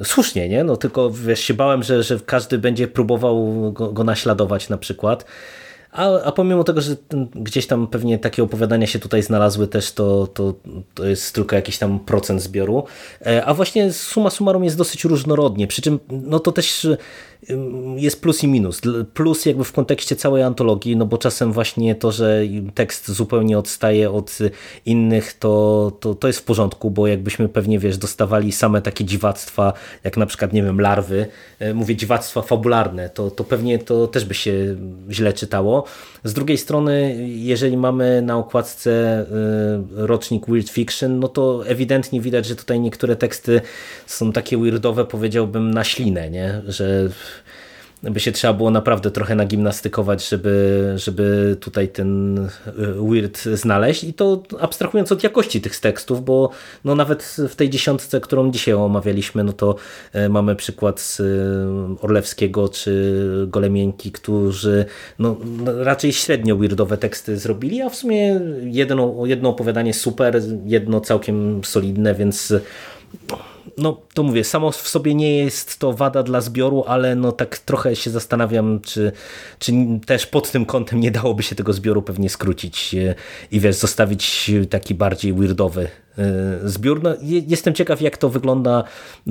[0.00, 0.64] E, słusznie, nie?
[0.64, 5.24] No tylko wiesz, się bałem, że, że każdy będzie próbował go, go naśladować na przykład.
[5.92, 6.96] A, a pomimo tego, że
[7.34, 10.54] gdzieś tam pewnie takie opowiadania się tutaj znalazły też, to, to,
[10.94, 12.84] to jest tylko jakiś tam procent zbioru.
[13.26, 16.86] E, a właśnie suma summarum jest dosyć różnorodnie, przy czym no to też
[17.96, 18.80] jest plus i minus.
[19.14, 22.42] Plus jakby w kontekście całej antologii, no bo czasem właśnie to, że
[22.74, 24.38] tekst zupełnie odstaje od
[24.86, 29.72] innych, to, to, to jest w porządku, bo jakbyśmy pewnie, wiesz, dostawali same takie dziwactwa,
[30.04, 31.26] jak na przykład, nie wiem, larwy,
[31.58, 34.76] e, mówię dziwactwa fabularne, to, to pewnie to też by się
[35.10, 35.84] źle czytało.
[36.24, 39.26] Z drugiej strony, jeżeli mamy na okładce e,
[40.06, 43.60] rocznik Weird Fiction, no to ewidentnie widać, że tutaj niektóre teksty
[44.06, 46.62] są takie weirdowe, powiedziałbym, na ślinę, nie?
[46.66, 47.08] że
[48.02, 52.48] by się trzeba było naprawdę trochę nagimnastykować, żeby, żeby tutaj ten e,
[53.10, 54.04] weird znaleźć.
[54.04, 56.50] I to abstrahując od jakości tych tekstów, bo
[56.84, 59.76] no nawet w tej dziesiątce, którą dzisiaj omawialiśmy, no to
[60.12, 61.24] e, mamy przykład z e,
[62.04, 64.84] Orlewskiego czy Golemieńki, którzy
[65.18, 65.36] no,
[65.78, 72.14] raczej średnio weirdowe teksty zrobili, a w sumie jedno, jedno opowiadanie super, jedno całkiem solidne,
[72.14, 72.54] więc
[73.80, 77.58] no to mówię, samo w sobie nie jest to wada dla zbioru, ale no tak
[77.58, 79.12] trochę się zastanawiam, czy,
[79.58, 79.72] czy
[80.06, 83.14] też pod tym kątem nie dałoby się tego zbioru pewnie skrócić e,
[83.50, 86.24] i wiesz, zostawić taki bardziej weirdowy e,
[86.64, 87.02] zbiór.
[87.02, 88.84] No, jestem ciekaw, jak to wygląda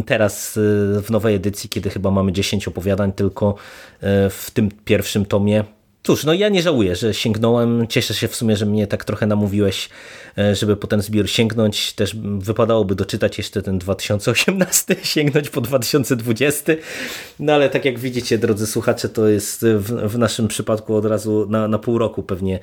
[0.05, 3.55] teraz e, w nowej edycji, kiedy chyba mamy 10 opowiadań tylko
[4.29, 5.63] w tym pierwszym tomie
[6.03, 7.87] Cóż, no ja nie żałuję, że sięgnąłem.
[7.87, 9.89] Cieszę się w sumie, że mnie tak trochę namówiłeś,
[10.37, 11.93] e, żeby po ten zbiór sięgnąć.
[11.93, 16.73] Też wypadałoby doczytać jeszcze ten 2018, sięgnąć po 2020.
[17.39, 21.47] No ale tak jak widzicie, drodzy słuchacze, to jest w, w naszym przypadku od razu
[21.49, 22.59] na, na pół roku pewnie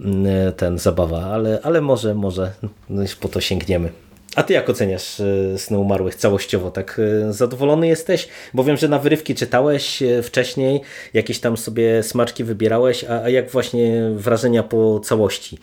[0.00, 2.52] mm, e, ten zabawa, ale, ale może, może
[2.90, 4.09] no po to sięgniemy.
[4.36, 6.70] A ty jak oceniasz e, Sny Umarłych całościowo?
[6.70, 8.28] Tak e, zadowolony jesteś?
[8.54, 10.80] Bo wiem, że na wyrywki czytałeś e, wcześniej,
[11.14, 15.58] jakieś tam sobie smaczki wybierałeś, a, jak właśnie wrażenia po całości?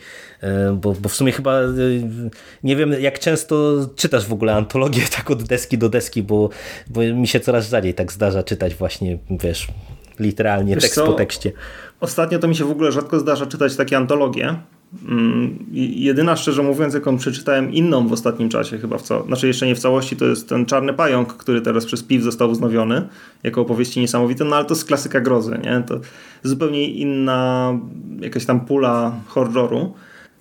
[0.74, 1.60] Bo, bo w sumie chyba
[2.64, 6.48] nie wiem, jak często czytasz w ogóle antologię tak od deski do deski, bo,
[6.86, 9.68] bo mi się coraz rzadziej tak zdarza czytać właśnie, wiesz,
[10.18, 11.06] literalnie wiesz tekst co?
[11.06, 11.52] po tekście.
[12.00, 14.56] Ostatnio to mi się w ogóle rzadko zdarza czytać takie antologie,
[15.72, 19.74] jedyna, szczerze mówiąc, jaką przeczytałem inną w ostatnim czasie, chyba w co, znaczy jeszcze nie
[19.74, 23.08] w całości, to jest ten Czarny Pająk, który teraz przez PIW został wznowiony
[23.42, 25.82] jako opowieści niesamowite, no ale to jest klasyka grozy, nie?
[25.86, 26.00] To
[26.42, 27.72] zupełnie inna
[28.20, 29.94] jakaś tam pula horroru.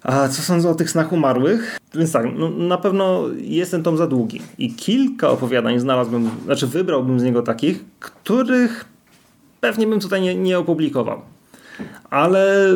[0.04, 1.78] A co sądzę o tych snach umarłych?
[1.95, 6.68] Więc tak, no, na pewno jest ten tom za długi i kilka opowiadań znalazłbym, znaczy
[6.68, 8.86] wybrałbym z niego takich, których
[9.62, 11.22] pewnie bym tutaj nie, nie opublikował
[12.09, 12.69] ale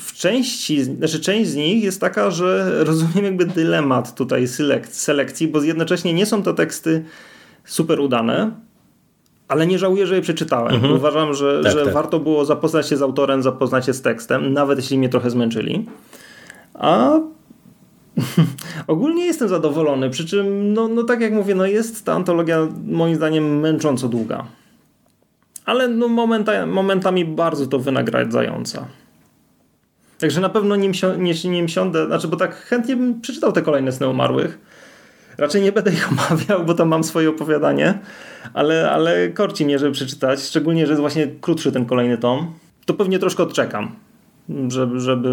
[0.00, 4.48] w części, znaczy część z nich jest taka, że rozumiem jakby dylemat tutaj
[4.90, 7.04] selekcji, bo jednocześnie nie są to teksty
[7.64, 8.50] super udane,
[9.48, 10.74] ale nie żałuję, że je przeczytałem.
[10.74, 10.92] Mhm.
[10.92, 11.94] Uważam, że, tak, że tak.
[11.94, 15.86] warto było zapoznać się z autorem, zapoznać się z tekstem, nawet jeśli mnie trochę zmęczyli.
[16.74, 17.20] A
[18.86, 23.16] ogólnie jestem zadowolony, przy czym, no, no tak jak mówię, no jest ta antologia moim
[23.16, 24.46] zdaniem męcząco długa
[25.66, 28.86] ale no momenta, momentami bardzo to wynagradzająca.
[30.18, 33.92] Także na pewno nim, nie, nim siądę, znaczy, bo tak chętnie bym przeczytał te kolejne
[33.92, 34.58] sny umarłych.
[35.38, 37.98] Raczej nie będę ich omawiał, bo tam mam swoje opowiadanie,
[38.54, 42.54] ale, ale korci mnie, żeby przeczytać, szczególnie, że jest właśnie krótszy ten kolejny tom.
[42.86, 43.96] To pewnie troszkę odczekam
[44.68, 45.28] żeby, żeby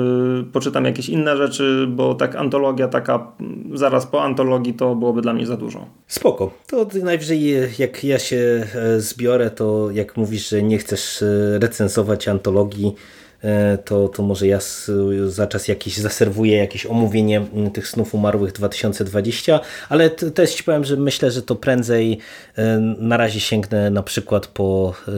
[0.54, 3.32] poczytam jakieś inne rzeczy, bo tak antologia taka
[3.74, 5.86] zaraz po antologii to byłoby dla mnie za dużo.
[6.08, 6.52] Spoko.
[6.68, 12.28] To najwyżej jak ja się e, zbiorę, to jak mówisz, że nie chcesz e, recenzować
[12.28, 12.96] antologii,
[13.86, 14.60] to, to może ja
[15.28, 19.60] za czas jakiś zaserwuję jakieś omówienie tych snów umarłych 2020,
[19.90, 22.18] ale też ci powiem, że myślę, że to prędzej
[22.58, 25.12] e, na razie sięgnę na przykład po e,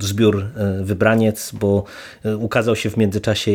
[0.00, 0.44] zbiór
[0.82, 1.84] Wybraniec, bo
[2.38, 3.50] ukazał się w międzyczasie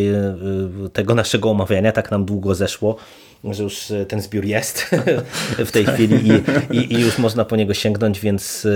[0.94, 2.98] tego naszego omawiania, tak nam długo zeszło,
[3.44, 4.86] że już e, ten zbiór jest
[5.66, 6.32] w tej chwili i,
[6.78, 8.70] i, i, już można po niego sięgnąć, więc e,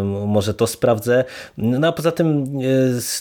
[0.00, 1.24] e, może to sprawdzę.
[1.58, 2.58] No a poza tym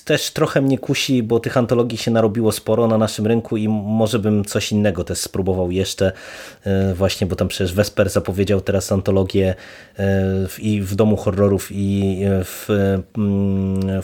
[0.05, 4.19] też trochę mnie kusi, bo tych antologii się narobiło sporo na naszym rynku i może
[4.19, 6.11] bym coś innego też spróbował jeszcze
[6.93, 9.55] właśnie, bo tam przecież Vesper zapowiedział teraz antologię
[10.59, 12.67] i w Domu Horrorów i w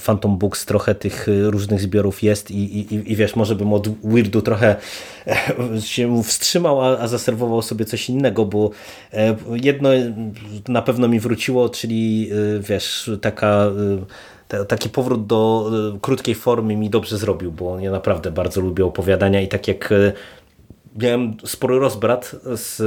[0.06, 4.42] Phantom Books trochę tych różnych zbiorów jest i, i, i wiesz, może bym od Weirdu
[4.42, 4.76] trochę
[5.80, 8.70] się wstrzymał, a, a zaserwował sobie coś innego, bo
[9.14, 9.90] e, jedno
[10.68, 13.72] na pewno mi wróciło, czyli e, wiesz, taka
[14.50, 15.72] e, taki powrót do
[16.02, 19.94] krótkiej formy mi dobrze zrobił, bo ja naprawdę bardzo lubię opowiadania i tak jak
[20.96, 22.82] miałem spory rozbrat z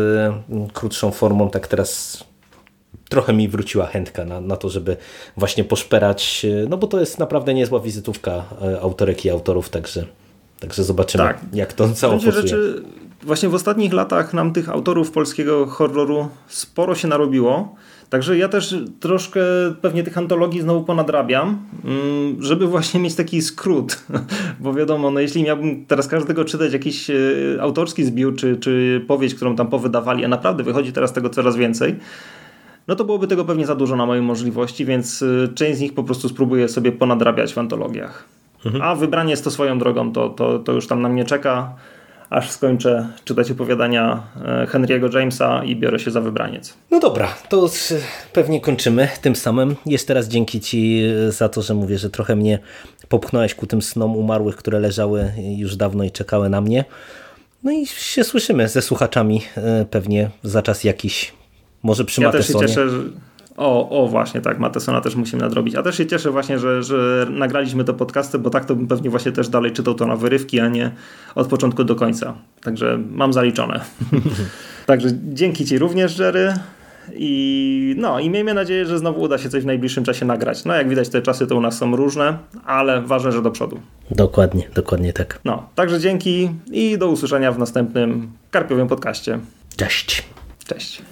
[0.73, 2.25] krótszą formą, tak teraz
[3.09, 4.97] trochę mi wróciła chętka na, na to, żeby
[5.37, 8.45] właśnie poszperać, no bo to jest naprawdę niezła wizytówka
[8.81, 10.05] autorek i autorów, także
[10.63, 11.41] Także zobaczymy, tak.
[11.53, 12.83] jak to cało rzeczy,
[13.23, 17.75] Właśnie w ostatnich latach nam tych autorów polskiego horroru sporo się narobiło.
[18.11, 19.41] Także ja też troszkę
[19.81, 24.05] pewnie tych antologii znowu ponadrabiam, mm, żeby właśnie mieć taki skrót.
[24.61, 27.15] Bo wiadomo, no jeśli miałbym teraz każdego czytać jakiś e,
[27.61, 31.97] autorski zbiór, czy, czy powieść, którą tam powydawali, a naprawdę wychodzi teraz tego coraz więcej,
[32.89, 35.95] no to byłoby tego pewnie za dużo na moje możliwości, więc e, część z nich
[35.95, 38.25] po prostu spróbuję sobie ponadrabiać w antologiach.
[38.67, 38.83] Mhm.
[38.85, 41.75] A wybranie jest to swoją drogą, to, to, to już tam na mnie czeka,
[42.33, 46.75] aż skończę czytać opowiadania e, Henry'ego Jamesa i biorę się za wybraniec.
[46.91, 47.71] No dobra, to
[48.33, 49.77] pewnie kończymy tym samym.
[49.87, 52.59] Jeszcze raz dzięki Ci e, za to, że mówię, że trochę mnie
[53.09, 56.85] popchnąłeś ku tym snom umarłych, które leżały już dawno i czekały na mnie.
[57.63, 61.33] No i się słyszymy ze słuchaczami e, pewnie za czas jakiś,
[61.83, 62.61] może przy ja Matesonie.
[62.61, 62.99] Też się cieszę, że
[63.57, 65.75] o, o właśnie, tak, Matesona też musimy nadrobić.
[65.75, 69.11] A też się cieszę właśnie, że, że nagraliśmy to podcasty, bo tak to bym pewnie
[69.11, 70.91] właśnie też dalej czytał to na wyrywki, a nie
[71.35, 72.35] od początku do końca.
[72.63, 73.81] Także mam zaliczone.
[74.87, 76.55] Także dzięki Ci również, Jerry.
[77.15, 80.65] I no, i miejmy nadzieję, że znowu uda się coś w najbliższym czasie nagrać.
[80.65, 83.81] No, jak widać, te czasy to u nas są różne, ale ważne, że do przodu.
[84.11, 85.41] Dokładnie, dokładnie tak.
[85.45, 89.39] No, także dzięki i do usłyszenia w następnym Karpiowym podcaście.
[89.77, 90.23] Cześć.
[90.67, 91.03] Cześć.